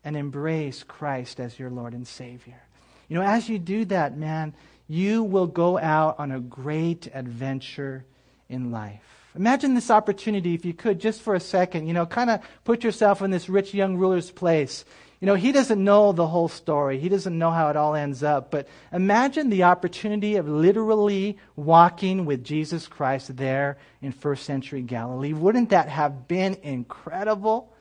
and 0.04 0.18
embrace 0.18 0.82
Christ 0.82 1.40
as 1.40 1.60
your 1.60 1.70
Lord 1.70 1.94
and 1.94 2.08
Savior. 2.08 2.60
You 3.08 3.20
know, 3.20 3.24
as 3.24 3.48
you 3.48 3.60
do 3.60 3.86
that, 3.86 4.18
man, 4.18 4.56
you 4.88 5.22
will 5.22 5.46
go 5.46 5.78
out 5.78 6.18
on 6.18 6.32
a 6.32 6.40
great 6.40 7.10
adventure 7.14 8.06
in 8.50 8.72
life. 8.72 9.04
Imagine 9.36 9.76
this 9.76 9.92
opportunity, 9.92 10.56
if 10.56 10.66
you 10.66 10.74
could, 10.74 11.00
just 11.00 11.22
for 11.22 11.36
a 11.36 11.40
second, 11.40 11.86
you 11.86 11.94
know, 11.94 12.08
kind 12.08 12.32
of 12.32 12.42
put 12.64 12.84
yourself 12.84 13.22
in 13.22 13.30
this 13.30 13.50
rich 13.50 13.72
young 13.72 13.98
ruler's 13.98 14.32
place. 14.32 14.84
You 15.24 15.28
know, 15.28 15.36
he 15.36 15.54
doesn't 15.54 15.82
know 15.82 16.12
the 16.12 16.28
whole 16.28 16.50
story. 16.50 17.00
He 17.00 17.08
doesn't 17.08 17.40
know 17.40 17.50
how 17.50 17.70
it 17.70 17.78
all 17.78 17.96
ends 17.96 18.24
up. 18.24 18.52
But 18.52 18.68
imagine 18.92 19.50
the 19.50 19.64
opportunity 19.64 20.36
of 20.36 20.50
literally 20.50 21.38
walking 21.56 22.26
with 22.26 22.44
Jesus 22.44 22.88
Christ 22.88 23.38
there 23.38 23.78
in 24.02 24.12
first 24.12 24.44
century 24.44 24.82
Galilee. 24.82 25.32
Wouldn't 25.32 25.70
that 25.70 25.88
have 25.88 26.28
been 26.28 26.58
incredible? 26.62 27.74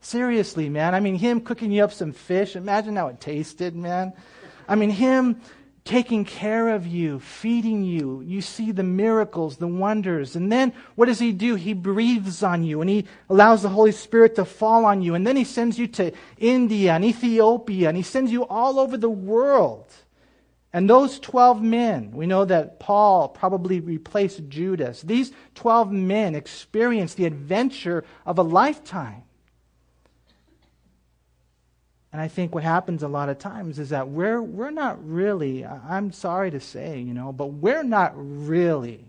Seriously, 0.00 0.70
man. 0.70 0.94
I 0.94 1.00
mean, 1.00 1.16
him 1.16 1.42
cooking 1.42 1.72
you 1.72 1.84
up 1.84 1.92
some 1.92 2.12
fish. 2.12 2.56
Imagine 2.56 2.96
how 2.96 3.08
it 3.08 3.20
tasted, 3.20 3.76
man. 3.76 4.14
I 4.66 4.74
mean, 4.74 4.88
him 4.88 5.42
taking 5.88 6.22
care 6.22 6.68
of 6.68 6.86
you, 6.86 7.18
feeding 7.18 7.82
you. 7.82 8.20
You 8.20 8.42
see 8.42 8.72
the 8.72 8.82
miracles, 8.82 9.56
the 9.56 9.66
wonders. 9.66 10.36
And 10.36 10.52
then 10.52 10.74
what 10.96 11.06
does 11.06 11.18
he 11.18 11.32
do? 11.32 11.54
He 11.54 11.72
breathes 11.72 12.42
on 12.42 12.62
you 12.62 12.82
and 12.82 12.90
he 12.90 13.06
allows 13.30 13.62
the 13.62 13.70
Holy 13.70 13.92
Spirit 13.92 14.34
to 14.34 14.44
fall 14.44 14.84
on 14.84 15.00
you. 15.00 15.14
And 15.14 15.26
then 15.26 15.34
he 15.34 15.44
sends 15.44 15.78
you 15.78 15.86
to 15.88 16.12
India 16.36 16.92
and 16.92 17.06
Ethiopia 17.06 17.88
and 17.88 17.96
he 17.96 18.02
sends 18.02 18.30
you 18.30 18.46
all 18.48 18.78
over 18.78 18.98
the 18.98 19.08
world. 19.08 19.90
And 20.74 20.90
those 20.90 21.18
12 21.20 21.62
men, 21.62 22.10
we 22.12 22.26
know 22.26 22.44
that 22.44 22.78
Paul 22.78 23.30
probably 23.30 23.80
replaced 23.80 24.46
Judas. 24.50 25.00
These 25.00 25.32
12 25.54 25.90
men 25.90 26.34
experienced 26.34 27.16
the 27.16 27.24
adventure 27.24 28.04
of 28.26 28.38
a 28.38 28.42
lifetime. 28.42 29.22
And 32.12 32.20
I 32.22 32.28
think 32.28 32.54
what 32.54 32.64
happens 32.64 33.02
a 33.02 33.08
lot 33.08 33.28
of 33.28 33.38
times 33.38 33.78
is 33.78 33.90
that 33.90 34.08
we're, 34.08 34.40
we're 34.40 34.70
not 34.70 34.98
really, 35.06 35.64
I'm 35.66 36.10
sorry 36.12 36.50
to 36.50 36.60
say, 36.60 37.00
you 37.00 37.12
know, 37.12 37.32
but 37.32 37.46
we're 37.46 37.82
not 37.82 38.12
really 38.16 39.04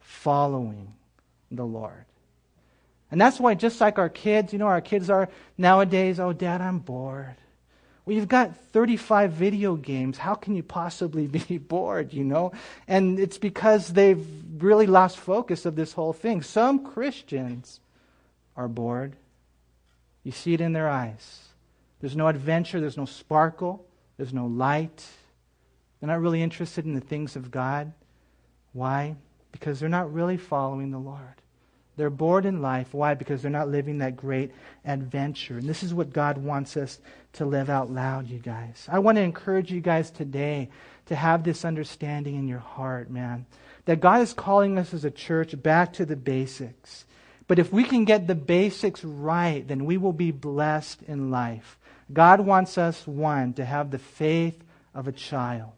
following 0.00 0.94
the 1.50 1.64
Lord. 1.64 2.06
And 3.10 3.20
that's 3.20 3.40
why, 3.40 3.54
just 3.54 3.80
like 3.80 3.98
our 3.98 4.08
kids, 4.08 4.52
you 4.52 4.58
know, 4.58 4.68
our 4.68 4.80
kids 4.80 5.10
are 5.10 5.28
nowadays, 5.58 6.18
oh, 6.18 6.32
dad, 6.32 6.60
I'm 6.60 6.78
bored. 6.78 7.34
Well, 8.06 8.16
you've 8.16 8.28
got 8.28 8.56
35 8.72 9.32
video 9.32 9.76
games. 9.76 10.16
How 10.16 10.34
can 10.34 10.56
you 10.56 10.62
possibly 10.62 11.26
be 11.48 11.58
bored, 11.58 12.12
you 12.14 12.24
know? 12.24 12.52
And 12.88 13.18
it's 13.18 13.38
because 13.38 13.88
they've 13.88 14.26
really 14.58 14.86
lost 14.86 15.18
focus 15.18 15.66
of 15.66 15.76
this 15.76 15.92
whole 15.92 16.12
thing. 16.12 16.42
Some 16.42 16.84
Christians 16.86 17.80
are 18.56 18.68
bored. 18.68 19.16
You 20.24 20.32
see 20.32 20.54
it 20.54 20.60
in 20.60 20.72
their 20.72 20.88
eyes. 20.88 21.49
There's 22.00 22.16
no 22.16 22.28
adventure, 22.28 22.80
there's 22.80 22.96
no 22.96 23.04
sparkle, 23.04 23.84
there's 24.16 24.32
no 24.32 24.46
light. 24.46 25.04
They're 26.00 26.08
not 26.08 26.20
really 26.20 26.42
interested 26.42 26.86
in 26.86 26.94
the 26.94 27.00
things 27.00 27.36
of 27.36 27.50
God. 27.50 27.92
Why? 28.72 29.16
Because 29.52 29.80
they're 29.80 29.88
not 29.88 30.12
really 30.12 30.38
following 30.38 30.90
the 30.90 30.98
Lord. 30.98 31.20
They're 31.96 32.08
bored 32.08 32.46
in 32.46 32.62
life. 32.62 32.94
Why? 32.94 33.12
Because 33.12 33.42
they're 33.42 33.50
not 33.50 33.68
living 33.68 33.98
that 33.98 34.16
great 34.16 34.52
adventure. 34.86 35.58
And 35.58 35.68
this 35.68 35.82
is 35.82 35.92
what 35.92 36.14
God 36.14 36.38
wants 36.38 36.78
us 36.78 36.98
to 37.34 37.44
live 37.44 37.68
out 37.68 37.90
loud, 37.90 38.28
you 38.28 38.38
guys. 38.38 38.86
I 38.90 39.00
want 39.00 39.16
to 39.16 39.22
encourage 39.22 39.70
you 39.70 39.82
guys 39.82 40.10
today 40.10 40.70
to 41.06 41.16
have 41.16 41.44
this 41.44 41.64
understanding 41.64 42.36
in 42.36 42.48
your 42.48 42.60
heart, 42.60 43.10
man. 43.10 43.44
That 43.84 44.00
God 44.00 44.22
is 44.22 44.32
calling 44.32 44.78
us 44.78 44.94
as 44.94 45.04
a 45.04 45.10
church 45.10 45.60
back 45.62 45.92
to 45.94 46.06
the 46.06 46.16
basics. 46.16 47.04
But 47.46 47.58
if 47.58 47.72
we 47.72 47.84
can 47.84 48.04
get 48.04 48.26
the 48.26 48.34
basics 48.34 49.04
right, 49.04 49.66
then 49.66 49.84
we 49.84 49.98
will 49.98 50.12
be 50.12 50.30
blessed 50.30 51.02
in 51.02 51.30
life. 51.30 51.78
God 52.12 52.40
wants 52.40 52.78
us, 52.78 53.06
one, 53.06 53.52
to 53.54 53.64
have 53.64 53.90
the 53.90 53.98
faith 53.98 54.62
of 54.94 55.08
a 55.08 55.12
child 55.12 55.72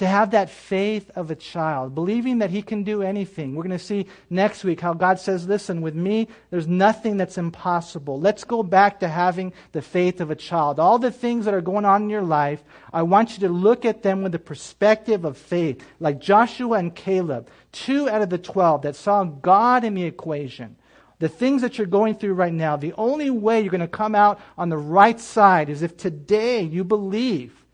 to 0.00 0.06
have 0.06 0.30
that 0.30 0.48
faith 0.48 1.10
of 1.14 1.30
a 1.30 1.34
child, 1.34 1.94
believing 1.94 2.38
that 2.38 2.48
he 2.48 2.62
can 2.62 2.84
do 2.84 3.02
anything. 3.02 3.54
We're 3.54 3.64
going 3.64 3.78
to 3.78 3.84
see 3.84 4.06
next 4.30 4.64
week 4.64 4.80
how 4.80 4.94
God 4.94 5.20
says, 5.20 5.46
listen, 5.46 5.82
with 5.82 5.94
me, 5.94 6.26
there's 6.48 6.66
nothing 6.66 7.18
that's 7.18 7.36
impossible. 7.36 8.18
Let's 8.18 8.44
go 8.44 8.62
back 8.62 9.00
to 9.00 9.08
having 9.08 9.52
the 9.72 9.82
faith 9.82 10.22
of 10.22 10.30
a 10.30 10.34
child. 10.34 10.80
All 10.80 10.98
the 10.98 11.10
things 11.10 11.44
that 11.44 11.52
are 11.52 11.60
going 11.60 11.84
on 11.84 12.04
in 12.04 12.08
your 12.08 12.22
life, 12.22 12.64
I 12.94 13.02
want 13.02 13.34
you 13.34 13.46
to 13.46 13.52
look 13.52 13.84
at 13.84 14.02
them 14.02 14.22
with 14.22 14.32
the 14.32 14.38
perspective 14.38 15.26
of 15.26 15.36
faith, 15.36 15.84
like 16.00 16.18
Joshua 16.18 16.78
and 16.78 16.94
Caleb, 16.94 17.50
two 17.70 18.08
out 18.08 18.22
of 18.22 18.30
the 18.30 18.38
twelve 18.38 18.80
that 18.82 18.96
saw 18.96 19.24
God 19.24 19.84
in 19.84 19.92
the 19.92 20.04
equation. 20.04 20.76
The 21.20 21.28
things 21.28 21.62
that 21.62 21.78
you're 21.78 21.86
going 21.86 22.16
through 22.16 22.34
right 22.34 22.52
now, 22.52 22.76
the 22.76 22.94
only 22.94 23.30
way 23.30 23.60
you're 23.60 23.70
going 23.70 23.80
to 23.82 23.88
come 23.88 24.14
out 24.14 24.40
on 24.58 24.70
the 24.70 24.78
right 24.78 25.20
side 25.20 25.68
is 25.68 25.82
if 25.82 25.96
today 25.96 26.62
you 26.62 26.82
believe 26.82 27.64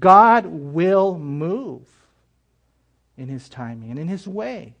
God 0.00 0.46
will 0.46 1.18
move 1.18 1.86
in 3.16 3.28
His 3.28 3.48
timing 3.48 3.90
and 3.90 3.98
in 3.98 4.08
His 4.08 4.26
way. 4.26 4.74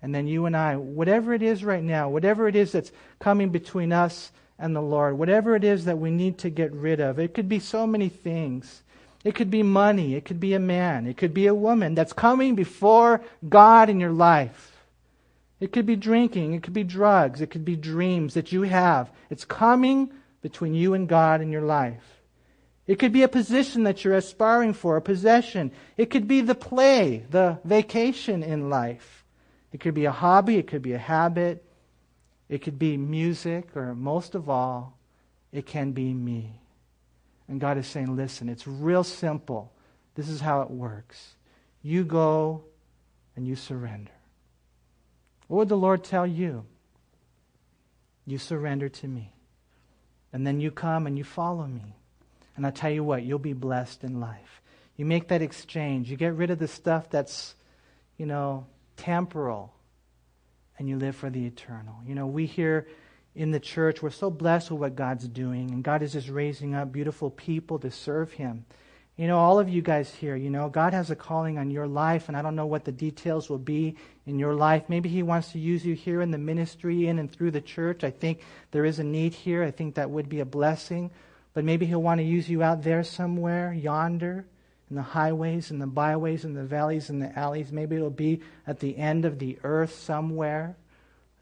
And 0.00 0.14
then 0.14 0.26
you 0.26 0.46
and 0.46 0.56
I, 0.56 0.76
whatever 0.76 1.34
it 1.34 1.42
is 1.42 1.62
right 1.62 1.82
now, 1.82 2.08
whatever 2.08 2.48
it 2.48 2.56
is 2.56 2.72
that's 2.72 2.92
coming 3.18 3.50
between 3.50 3.92
us 3.92 4.32
and 4.58 4.74
the 4.74 4.80
Lord, 4.80 5.18
whatever 5.18 5.54
it 5.56 5.64
is 5.64 5.84
that 5.84 5.98
we 5.98 6.10
need 6.10 6.38
to 6.38 6.50
get 6.50 6.72
rid 6.72 7.00
of, 7.00 7.18
it 7.18 7.34
could 7.34 7.48
be 7.48 7.58
so 7.58 7.86
many 7.86 8.08
things. 8.08 8.82
It 9.24 9.34
could 9.34 9.50
be 9.50 9.62
money. 9.62 10.14
It 10.14 10.24
could 10.24 10.40
be 10.40 10.54
a 10.54 10.60
man. 10.60 11.06
It 11.06 11.18
could 11.18 11.34
be 11.34 11.48
a 11.48 11.54
woman 11.54 11.94
that's 11.94 12.14
coming 12.14 12.54
before 12.54 13.20
God 13.46 13.90
in 13.90 14.00
your 14.00 14.12
life. 14.12 14.67
It 15.60 15.72
could 15.72 15.86
be 15.86 15.96
drinking. 15.96 16.54
It 16.54 16.62
could 16.62 16.72
be 16.72 16.84
drugs. 16.84 17.40
It 17.40 17.50
could 17.50 17.64
be 17.64 17.76
dreams 17.76 18.34
that 18.34 18.52
you 18.52 18.62
have. 18.62 19.10
It's 19.30 19.44
coming 19.44 20.12
between 20.40 20.74
you 20.74 20.94
and 20.94 21.08
God 21.08 21.40
in 21.40 21.50
your 21.50 21.62
life. 21.62 22.22
It 22.86 22.98
could 22.98 23.12
be 23.12 23.22
a 23.22 23.28
position 23.28 23.82
that 23.82 24.02
you're 24.02 24.16
aspiring 24.16 24.72
for, 24.72 24.96
a 24.96 25.02
possession. 25.02 25.72
It 25.96 26.10
could 26.10 26.26
be 26.26 26.40
the 26.40 26.54
play, 26.54 27.24
the 27.30 27.58
vacation 27.64 28.42
in 28.42 28.70
life. 28.70 29.24
It 29.72 29.80
could 29.80 29.94
be 29.94 30.06
a 30.06 30.10
hobby, 30.10 30.56
it 30.56 30.66
could 30.66 30.80
be 30.80 30.94
a 30.94 30.98
habit, 30.98 31.62
it 32.48 32.62
could 32.62 32.78
be 32.78 32.96
music, 32.96 33.76
or 33.76 33.94
most 33.94 34.34
of 34.34 34.48
all, 34.48 34.96
it 35.52 35.66
can 35.66 35.92
be 35.92 36.14
me. 36.14 36.62
And 37.46 37.60
God 37.60 37.76
is 37.76 37.86
saying, 37.86 38.16
listen, 38.16 38.48
it's 38.48 38.66
real 38.66 39.04
simple. 39.04 39.70
This 40.14 40.30
is 40.30 40.40
how 40.40 40.62
it 40.62 40.70
works. 40.70 41.34
You 41.82 42.04
go 42.04 42.64
and 43.36 43.46
you 43.46 43.54
surrender. 43.54 44.10
What 45.48 45.58
would 45.58 45.68
the 45.68 45.76
Lord 45.76 46.04
tell 46.04 46.26
you? 46.26 46.64
You 48.26 48.38
surrender 48.38 48.88
to 48.88 49.08
me. 49.08 49.32
And 50.32 50.46
then 50.46 50.60
you 50.60 50.70
come 50.70 51.06
and 51.06 51.18
you 51.18 51.24
follow 51.24 51.66
me. 51.66 51.96
And 52.56 52.66
I 52.66 52.70
tell 52.70 52.90
you 52.90 53.02
what, 53.02 53.22
you'll 53.22 53.38
be 53.38 53.54
blessed 53.54 54.04
in 54.04 54.20
life. 54.20 54.60
You 54.96 55.04
make 55.04 55.28
that 55.28 55.42
exchange. 55.42 56.10
You 56.10 56.16
get 56.16 56.34
rid 56.34 56.50
of 56.50 56.58
the 56.58 56.68
stuff 56.68 57.08
that's, 57.08 57.54
you 58.16 58.26
know, 58.26 58.66
temporal, 58.96 59.72
and 60.78 60.88
you 60.88 60.96
live 60.96 61.16
for 61.16 61.30
the 61.30 61.46
eternal. 61.46 61.94
You 62.06 62.14
know, 62.14 62.26
we 62.26 62.46
here 62.46 62.86
in 63.34 63.52
the 63.52 63.60
church, 63.60 64.02
we're 64.02 64.10
so 64.10 64.30
blessed 64.30 64.72
with 64.72 64.80
what 64.80 64.96
God's 64.96 65.28
doing, 65.28 65.70
and 65.70 65.84
God 65.84 66.02
is 66.02 66.12
just 66.12 66.28
raising 66.28 66.74
up 66.74 66.92
beautiful 66.92 67.30
people 67.30 67.78
to 67.78 67.90
serve 67.90 68.32
Him. 68.32 68.64
You 69.18 69.26
know, 69.26 69.38
all 69.38 69.58
of 69.58 69.68
you 69.68 69.82
guys 69.82 70.14
here, 70.14 70.36
you 70.36 70.48
know, 70.48 70.68
God 70.68 70.92
has 70.92 71.10
a 71.10 71.16
calling 71.16 71.58
on 71.58 71.72
your 71.72 71.88
life, 71.88 72.28
and 72.28 72.36
I 72.36 72.42
don't 72.42 72.54
know 72.54 72.66
what 72.66 72.84
the 72.84 72.92
details 72.92 73.50
will 73.50 73.58
be 73.58 73.96
in 74.26 74.38
your 74.38 74.54
life. 74.54 74.84
Maybe 74.88 75.08
He 75.08 75.24
wants 75.24 75.50
to 75.52 75.58
use 75.58 75.84
you 75.84 75.96
here 75.96 76.22
in 76.22 76.30
the 76.30 76.38
ministry, 76.38 77.08
in 77.08 77.18
and 77.18 77.30
through 77.30 77.50
the 77.50 77.60
church. 77.60 78.04
I 78.04 78.12
think 78.12 78.42
there 78.70 78.84
is 78.84 79.00
a 79.00 79.04
need 79.04 79.34
here. 79.34 79.64
I 79.64 79.72
think 79.72 79.96
that 79.96 80.08
would 80.08 80.28
be 80.28 80.38
a 80.38 80.44
blessing. 80.44 81.10
But 81.52 81.64
maybe 81.64 81.84
He'll 81.84 82.00
want 82.00 82.20
to 82.20 82.24
use 82.24 82.48
you 82.48 82.62
out 82.62 82.84
there 82.84 83.02
somewhere, 83.02 83.72
yonder, 83.72 84.46
in 84.88 84.94
the 84.94 85.02
highways 85.02 85.72
and 85.72 85.82
the 85.82 85.88
byways 85.88 86.44
and 86.44 86.56
the 86.56 86.62
valleys 86.62 87.10
and 87.10 87.20
the 87.20 87.36
alleys. 87.36 87.72
Maybe 87.72 87.96
it'll 87.96 88.10
be 88.10 88.40
at 88.68 88.78
the 88.78 88.96
end 88.96 89.24
of 89.24 89.40
the 89.40 89.58
earth 89.64 89.96
somewhere. 89.96 90.76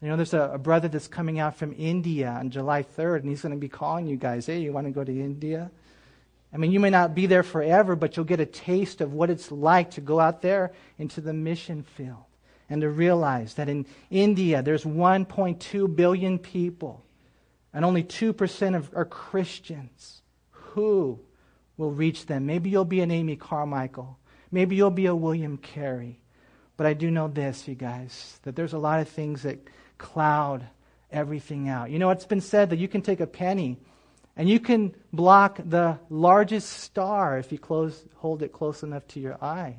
You 0.01 0.07
know, 0.07 0.15
there's 0.15 0.33
a, 0.33 0.49
a 0.53 0.57
brother 0.57 0.87
that's 0.87 1.07
coming 1.07 1.37
out 1.39 1.55
from 1.55 1.75
India 1.77 2.29
on 2.29 2.49
July 2.49 2.81
3rd, 2.81 3.19
and 3.19 3.29
he's 3.29 3.43
going 3.43 3.53
to 3.53 3.59
be 3.59 3.69
calling 3.69 4.07
you 4.07 4.15
guys, 4.15 4.47
hey, 4.47 4.61
you 4.61 4.73
want 4.73 4.87
to 4.87 4.91
go 4.91 5.03
to 5.03 5.11
India? 5.11 5.69
I 6.53 6.57
mean, 6.57 6.71
you 6.71 6.79
may 6.79 6.89
not 6.89 7.13
be 7.13 7.25
there 7.25 7.43
forever, 7.43 7.95
but 7.95 8.15
you'll 8.15 8.25
get 8.25 8.39
a 8.39 8.45
taste 8.45 9.01
of 9.01 9.13
what 9.13 9.29
it's 9.29 9.51
like 9.51 9.91
to 9.91 10.01
go 10.01 10.19
out 10.19 10.41
there 10.41 10.71
into 10.97 11.19
the 11.19 11.33
mission 11.33 11.83
field 11.83 12.23
and 12.69 12.81
to 12.81 12.89
realize 12.89 13.55
that 13.55 13.69
in 13.69 13.85
India 14.09 14.61
there's 14.61 14.83
1.2 14.83 15.95
billion 15.95 16.39
people 16.39 17.03
and 17.73 17.83
only 17.83 18.03
2% 18.03 18.75
of, 18.75 18.89
are 18.95 19.05
Christians, 19.05 20.21
who 20.51 21.19
will 21.75 21.91
reach 21.91 22.25
them? 22.25 22.45
Maybe 22.45 22.69
you'll 22.69 22.85
be 22.85 23.01
an 23.01 23.11
Amy 23.11 23.35
Carmichael. 23.35 24.17
Maybe 24.51 24.75
you'll 24.75 24.89
be 24.89 25.05
a 25.05 25.15
William 25.15 25.57
Carey. 25.57 26.19
But 26.77 26.87
I 26.87 26.93
do 26.93 27.11
know 27.11 27.27
this, 27.27 27.67
you 27.67 27.75
guys, 27.75 28.39
that 28.43 28.55
there's 28.55 28.73
a 28.73 28.79
lot 28.79 28.99
of 29.01 29.09
things 29.09 29.43
that 29.43 29.59
cloud 29.97 30.65
everything 31.11 31.69
out. 31.69 31.89
You 31.89 31.99
know, 31.99 32.09
it's 32.09 32.25
been 32.25 32.41
said 32.41 32.69
that 32.69 32.79
you 32.79 32.87
can 32.87 33.01
take 33.01 33.19
a 33.19 33.27
penny 33.27 33.77
and 34.37 34.47
you 34.47 34.59
can 34.59 34.93
block 35.11 35.59
the 35.65 35.97
largest 36.09 36.69
star 36.69 37.39
if 37.39 37.51
you 37.51 37.57
close, 37.57 38.05
hold 38.15 38.43
it 38.43 38.53
close 38.53 38.83
enough 38.83 39.07
to 39.09 39.19
your 39.19 39.43
eye. 39.43 39.75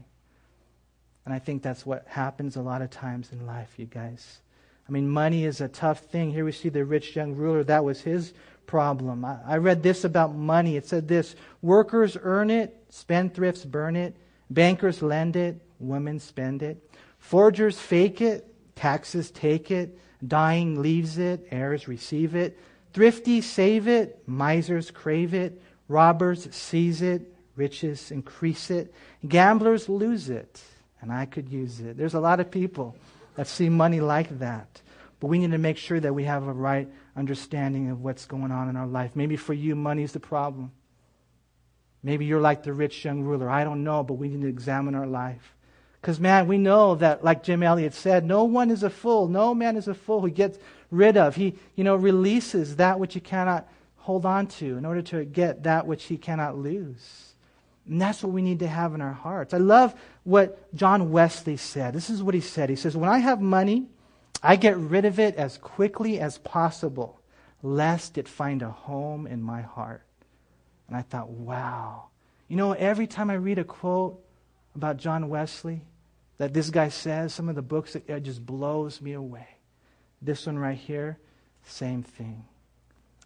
And 1.24 1.32
I 1.32 1.38
think 1.38 1.62
that's 1.62 1.86
what 1.86 2.04
happens 2.08 2.56
a 2.56 2.62
lot 2.62 2.82
of 2.82 2.90
times 2.90 3.30
in 3.32 3.46
life, 3.46 3.74
you 3.76 3.86
guys. 3.86 4.40
I 4.88 4.92
mean, 4.92 5.08
money 5.08 5.44
is 5.44 5.60
a 5.60 5.68
tough 5.68 6.00
thing. 6.06 6.32
Here 6.32 6.44
we 6.44 6.52
see 6.52 6.70
the 6.70 6.84
rich 6.84 7.14
young 7.14 7.36
ruler. 7.36 7.62
That 7.62 7.84
was 7.84 8.00
his 8.00 8.32
problem. 8.66 9.24
I, 9.24 9.38
I 9.46 9.56
read 9.58 9.82
this 9.82 10.04
about 10.04 10.34
money. 10.34 10.76
It 10.76 10.86
said 10.86 11.06
this 11.06 11.36
Workers 11.62 12.16
earn 12.20 12.50
it, 12.50 12.90
spendthrifts 12.90 13.64
burn 13.64 13.94
it, 13.94 14.16
bankers 14.50 15.02
lend 15.02 15.36
it, 15.36 15.60
women 15.78 16.18
spend 16.18 16.62
it, 16.62 16.90
forgers 17.18 17.78
fake 17.78 18.20
it, 18.20 18.46
taxes 18.74 19.30
take 19.30 19.70
it, 19.70 19.98
dying 20.26 20.80
leaves 20.80 21.18
it, 21.18 21.46
heirs 21.50 21.86
receive 21.86 22.34
it, 22.34 22.58
thrifty 22.92 23.40
save 23.40 23.88
it, 23.88 24.22
misers 24.26 24.90
crave 24.90 25.34
it, 25.34 25.60
robbers 25.88 26.48
seize 26.54 27.02
it, 27.02 27.34
riches 27.56 28.10
increase 28.10 28.70
it, 28.70 28.92
gamblers 29.26 29.88
lose 29.88 30.28
it. 30.30 30.60
And 31.00 31.12
I 31.12 31.26
could 31.26 31.48
use 31.48 31.80
it. 31.80 31.96
There's 31.96 32.14
a 32.14 32.20
lot 32.20 32.40
of 32.40 32.50
people 32.50 32.96
that 33.36 33.46
see 33.46 33.68
money 33.68 34.00
like 34.00 34.40
that. 34.40 34.80
But 35.20 35.28
we 35.28 35.38
need 35.38 35.52
to 35.52 35.58
make 35.58 35.76
sure 35.76 36.00
that 36.00 36.12
we 36.12 36.24
have 36.24 36.46
a 36.46 36.52
right 36.52 36.88
understanding 37.16 37.90
of 37.90 38.02
what's 38.02 38.26
going 38.26 38.50
on 38.50 38.68
in 38.68 38.76
our 38.76 38.86
life. 38.86 39.12
Maybe 39.14 39.36
for 39.36 39.54
you, 39.54 39.76
money 39.76 40.02
is 40.02 40.12
the 40.12 40.20
problem. 40.20 40.72
Maybe 42.02 42.24
you're 42.24 42.40
like 42.40 42.62
the 42.62 42.72
rich 42.72 43.04
young 43.04 43.22
ruler. 43.22 43.48
I 43.48 43.64
don't 43.64 43.84
know, 43.84 44.02
but 44.02 44.14
we 44.14 44.28
need 44.28 44.42
to 44.42 44.48
examine 44.48 44.94
our 44.94 45.06
life. 45.06 45.54
Because, 46.00 46.20
man, 46.20 46.46
we 46.46 46.58
know 46.58 46.94
that, 46.96 47.24
like 47.24 47.42
Jim 47.42 47.62
Elliot 47.62 47.94
said, 47.94 48.24
no 48.24 48.44
one 48.44 48.70
is 48.70 48.84
a 48.84 48.90
fool. 48.90 49.26
No 49.26 49.54
man 49.54 49.76
is 49.76 49.88
a 49.88 49.94
fool 49.94 50.20
who 50.20 50.30
gets 50.30 50.58
rid 50.90 51.16
of. 51.16 51.36
He, 51.36 51.54
you 51.74 51.84
know, 51.84 51.96
releases 51.96 52.76
that 52.76 52.98
which 52.98 53.14
he 53.14 53.20
cannot 53.20 53.68
hold 53.96 54.24
on 54.24 54.46
to 54.46 54.76
in 54.76 54.84
order 54.84 55.02
to 55.02 55.24
get 55.24 55.64
that 55.64 55.86
which 55.86 56.04
he 56.04 56.16
cannot 56.16 56.56
lose. 56.56 57.34
And 57.86 58.00
that's 58.00 58.22
what 58.22 58.32
we 58.32 58.42
need 58.42 58.58
to 58.60 58.68
have 58.68 58.94
in 58.94 59.00
our 59.00 59.12
hearts. 59.12 59.54
I 59.54 59.58
love 59.58 59.94
what 60.24 60.74
John 60.74 61.10
Wesley 61.10 61.56
said. 61.56 61.94
This 61.94 62.10
is 62.10 62.22
what 62.22 62.34
he 62.34 62.40
said. 62.40 62.68
He 62.68 62.76
says, 62.76 62.96
When 62.96 63.08
I 63.08 63.18
have 63.18 63.40
money, 63.40 63.88
I 64.42 64.56
get 64.56 64.76
rid 64.76 65.04
of 65.04 65.18
it 65.18 65.34
as 65.36 65.58
quickly 65.58 66.20
as 66.20 66.38
possible, 66.38 67.20
lest 67.62 68.18
it 68.18 68.28
find 68.28 68.62
a 68.62 68.70
home 68.70 69.26
in 69.26 69.42
my 69.42 69.62
heart. 69.62 70.02
And 70.86 70.96
I 70.96 71.02
thought, 71.02 71.28
wow. 71.28 72.04
You 72.48 72.56
know, 72.56 72.72
every 72.72 73.06
time 73.06 73.30
I 73.30 73.34
read 73.34 73.58
a 73.58 73.64
quote 73.64 74.22
about 74.74 74.96
John 74.96 75.28
Wesley 75.28 75.82
that 76.38 76.54
this 76.54 76.70
guy 76.70 76.88
says, 76.88 77.34
some 77.34 77.48
of 77.48 77.56
the 77.56 77.62
books, 77.62 77.96
it 77.96 78.22
just 78.22 78.44
blows 78.44 79.00
me 79.00 79.12
away. 79.12 79.57
This 80.20 80.46
one 80.46 80.58
right 80.58 80.76
here, 80.76 81.18
same 81.64 82.02
thing. 82.02 82.44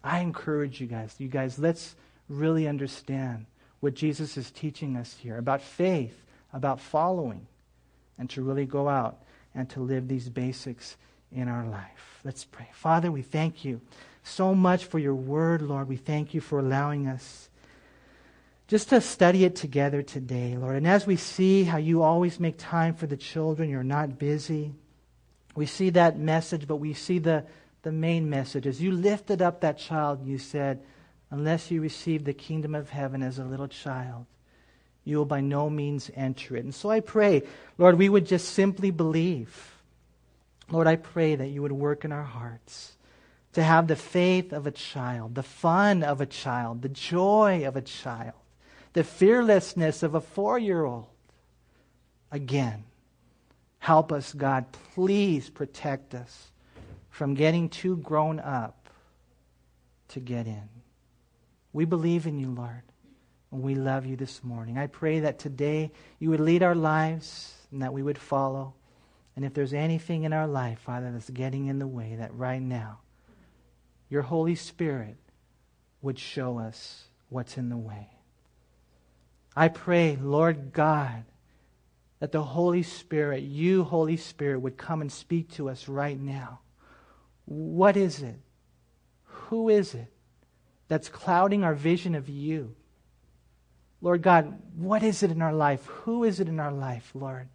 I 0.03 0.19
encourage 0.19 0.81
you 0.81 0.87
guys, 0.87 1.15
you 1.17 1.27
guys, 1.27 1.57
let's 1.57 1.95
really 2.29 2.67
understand 2.67 3.45
what 3.79 3.93
Jesus 3.93 4.37
is 4.37 4.51
teaching 4.51 4.95
us 4.95 5.15
here 5.17 5.37
about 5.37 5.61
faith, 5.61 6.23
about 6.53 6.79
following, 6.79 7.47
and 8.17 8.29
to 8.31 8.41
really 8.41 8.65
go 8.65 8.87
out 8.87 9.23
and 9.55 9.69
to 9.71 9.81
live 9.81 10.07
these 10.07 10.29
basics 10.29 10.97
in 11.31 11.47
our 11.47 11.65
life. 11.65 12.19
Let's 12.23 12.45
pray. 12.45 12.69
Father, 12.73 13.11
we 13.11 13.21
thank 13.21 13.65
you 13.65 13.81
so 14.23 14.53
much 14.55 14.85
for 14.85 14.99
your 14.99 15.15
word, 15.15 15.61
Lord. 15.61 15.87
We 15.87 15.97
thank 15.97 16.33
you 16.33 16.41
for 16.41 16.59
allowing 16.59 17.07
us 17.07 17.49
just 18.67 18.89
to 18.89 19.01
study 19.01 19.43
it 19.43 19.55
together 19.55 20.01
today, 20.01 20.55
Lord. 20.57 20.77
And 20.77 20.87
as 20.87 21.05
we 21.05 21.15
see 21.15 21.63
how 21.63 21.77
you 21.77 22.01
always 22.01 22.39
make 22.39 22.55
time 22.57 22.93
for 22.93 23.07
the 23.07 23.17
children, 23.17 23.69
you're 23.69 23.83
not 23.83 24.17
busy. 24.17 24.73
We 25.55 25.65
see 25.65 25.91
that 25.91 26.17
message, 26.17 26.67
but 26.67 26.77
we 26.77 26.93
see 26.93 27.19
the, 27.19 27.45
the 27.83 27.91
main 27.91 28.29
message. 28.29 28.65
As 28.65 28.81
you 28.81 28.91
lifted 28.91 29.41
up 29.41 29.61
that 29.61 29.77
child, 29.77 30.25
you 30.25 30.37
said, 30.37 30.81
Unless 31.33 31.71
you 31.71 31.81
receive 31.81 32.25
the 32.25 32.33
kingdom 32.33 32.75
of 32.75 32.91
heaven 32.91 33.23
as 33.23 33.39
a 33.39 33.43
little 33.43 33.67
child, 33.67 34.27
you 35.03 35.17
will 35.17 35.25
by 35.25 35.41
no 35.41 35.67
means 35.67 36.11
enter 36.15 36.55
it. 36.55 36.63
And 36.63 36.75
so 36.75 36.91
I 36.91 36.99
pray, 36.99 37.41
Lord, 37.79 37.97
we 37.97 38.07
would 38.07 38.27
just 38.27 38.49
simply 38.49 38.91
believe. 38.91 39.73
Lord, 40.69 40.85
I 40.85 40.95
pray 40.95 41.35
that 41.35 41.47
you 41.47 41.63
would 41.63 41.71
work 41.71 42.05
in 42.05 42.11
our 42.11 42.23
hearts 42.23 42.97
to 43.53 43.63
have 43.63 43.87
the 43.87 43.95
faith 43.95 44.53
of 44.53 44.67
a 44.67 44.71
child, 44.71 45.33
the 45.33 45.41
fun 45.41 46.03
of 46.03 46.21
a 46.21 46.27
child, 46.27 46.83
the 46.83 46.89
joy 46.89 47.67
of 47.67 47.75
a 47.75 47.81
child, 47.81 48.35
the 48.93 49.03
fearlessness 49.03 50.03
of 50.03 50.13
a 50.13 50.21
four 50.21 50.59
year 50.59 50.83
old. 50.83 51.07
Again, 52.31 52.83
help 53.83 54.13
us, 54.13 54.31
God. 54.31 54.65
Please 54.95 55.49
protect 55.49 56.15
us 56.15 56.51
from 57.09 57.33
getting 57.33 57.67
too 57.67 57.97
grown 57.97 58.39
up 58.39 58.87
to 60.07 60.21
get 60.21 60.47
in. 60.47 60.69
We 61.73 61.83
believe 61.83 62.25
in 62.25 62.39
you, 62.39 62.49
Lord, 62.49 62.83
and 63.51 63.61
we 63.61 63.75
love 63.75 64.05
you 64.05 64.15
this 64.15 64.41
morning. 64.41 64.77
I 64.77 64.87
pray 64.87 65.19
that 65.19 65.37
today 65.37 65.91
you 66.17 66.29
would 66.29 66.39
lead 66.39 66.63
our 66.63 66.75
lives 66.75 67.55
and 67.73 67.81
that 67.81 67.91
we 67.91 68.01
would 68.01 68.17
follow. 68.17 68.73
And 69.35 69.43
if 69.43 69.53
there's 69.53 69.73
anything 69.73 70.23
in 70.23 70.31
our 70.31 70.47
life, 70.47 70.79
Father, 70.79 71.11
that's 71.11 71.29
getting 71.29 71.65
in 71.65 71.79
the 71.79 71.87
way, 71.87 72.15
that 72.15 72.33
right 72.33 72.61
now 72.61 72.99
your 74.09 74.21
Holy 74.21 74.55
Spirit 74.55 75.17
would 76.01 76.17
show 76.17 76.57
us 76.57 77.03
what's 77.27 77.57
in 77.57 77.67
the 77.67 77.75
way. 77.75 78.07
I 79.57 79.67
pray, 79.67 80.17
Lord 80.21 80.71
God, 80.71 81.25
that 82.23 82.31
the 82.31 82.41
Holy 82.41 82.83
Spirit, 82.83 83.43
you, 83.43 83.83
Holy 83.83 84.15
Spirit, 84.15 84.61
would 84.61 84.77
come 84.77 85.01
and 85.01 85.11
speak 85.11 85.51
to 85.51 85.67
us 85.67 85.89
right 85.89 86.17
now. 86.17 86.61
What 87.43 87.97
is 87.97 88.21
it? 88.21 88.39
Who 89.25 89.67
is 89.67 89.93
it? 89.93 90.07
that's 90.93 91.09
clouding 91.09 91.63
our 91.63 91.73
vision 91.73 92.13
of 92.13 92.29
you. 92.29 92.75
Lord 93.99 94.21
God, 94.21 94.59
what 94.75 95.01
is 95.01 95.23
it 95.23 95.31
in 95.31 95.41
our 95.41 95.51
life? 95.51 95.83
Who 95.85 96.23
is 96.23 96.39
it 96.39 96.47
in 96.47 96.59
our 96.59 96.71
life, 96.71 97.09
Lord, 97.15 97.47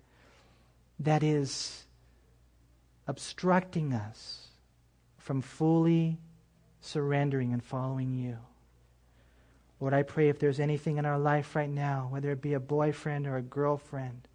that 0.98 1.22
is 1.22 1.84
obstructing 3.06 3.92
us 3.92 4.48
from 5.18 5.40
fully 5.40 6.18
surrendering 6.80 7.52
and 7.52 7.62
following 7.62 8.16
you? 8.16 8.38
Lord, 9.78 9.94
I 9.94 10.02
pray 10.02 10.30
if 10.30 10.40
there's 10.40 10.58
anything 10.58 10.96
in 10.96 11.06
our 11.06 11.18
life 11.18 11.54
right 11.54 11.70
now, 11.70 12.08
whether 12.10 12.32
it 12.32 12.42
be 12.42 12.54
a 12.54 12.60
boyfriend 12.60 13.28
or 13.28 13.36
a 13.36 13.42
girlfriend, 13.42 14.26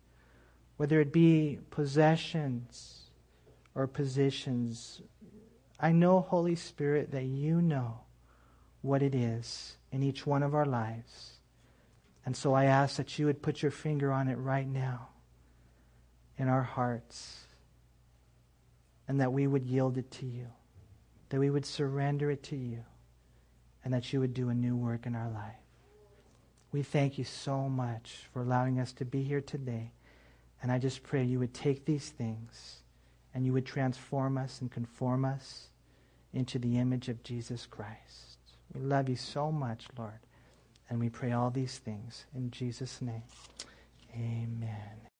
whether 0.78 1.00
it 1.00 1.12
be 1.12 1.60
possessions 1.70 3.10
or 3.76 3.88
positions, 3.88 5.02
I 5.80 5.92
know, 5.92 6.22
Holy 6.22 6.56
Spirit, 6.56 7.12
that 7.12 7.26
you 7.26 7.62
know 7.62 8.02
what 8.82 9.02
it 9.02 9.16
is 9.16 9.78
in 9.92 10.04
each 10.04 10.26
one 10.26 10.44
of 10.44 10.54
our 10.54 10.66
lives. 10.66 11.34
And 12.26 12.36
so 12.36 12.54
I 12.54 12.66
ask 12.66 12.98
that 12.98 13.18
you 13.20 13.26
would 13.26 13.42
put 13.42 13.62
your 13.62 13.72
finger 13.72 14.12
on 14.12 14.28
it 14.28 14.36
right 14.36 14.68
now 14.68 15.10
in 16.38 16.48
our 16.48 16.64
hearts 16.64 17.46
and 19.08 19.20
that 19.20 19.34
we 19.34 19.48
would 19.48 19.66
yield 19.66 19.98
it 19.98 20.10
to 20.12 20.26
you, 20.26 20.48
that 21.30 21.40
we 21.40 21.50
would 21.50 21.66
surrender 21.66 22.32
it 22.32 22.44
to 22.44 22.56
you, 22.56 22.84
and 23.84 23.94
that 23.94 24.14
you 24.14 24.20
would 24.20 24.34
do 24.34 24.50
a 24.50 24.54
new 24.54 24.76
work 24.76 25.06
in 25.06 25.16
our 25.16 25.30
life. 25.30 25.56
We 26.72 26.82
thank 26.84 27.18
you 27.18 27.24
so 27.24 27.70
much 27.70 28.28
for 28.32 28.42
allowing 28.42 28.80
us 28.80 28.94
to 28.94 29.06
be 29.06 29.24
here 29.24 29.42
today. 29.42 29.92
And 30.64 30.72
I 30.72 30.80
just 30.80 31.04
pray 31.04 31.24
you 31.24 31.40
would 31.40 31.54
take 31.54 31.86
these 31.86 32.10
things 32.10 32.78
and 33.34 33.46
you 33.46 33.52
would 33.52 33.66
transform 33.66 34.38
us 34.38 34.62
and 34.62 34.72
conform 34.72 35.26
us 35.26 35.68
into 36.34 36.58
the 36.58 36.78
image 36.78 37.10
of 37.10 37.22
Jesus 37.22 37.66
Christ. 37.66 38.38
We 38.74 38.82
love 38.82 39.10
you 39.10 39.18
so 39.18 39.52
much, 39.52 39.88
Lord. 39.98 40.20
And 40.90 41.00
we 41.00 41.10
pray 41.10 41.34
all 41.34 41.50
these 41.50 41.80
things 41.80 42.26
in 42.34 42.50
Jesus' 42.50 43.02
name. 43.02 43.24
Amen. 44.16 45.04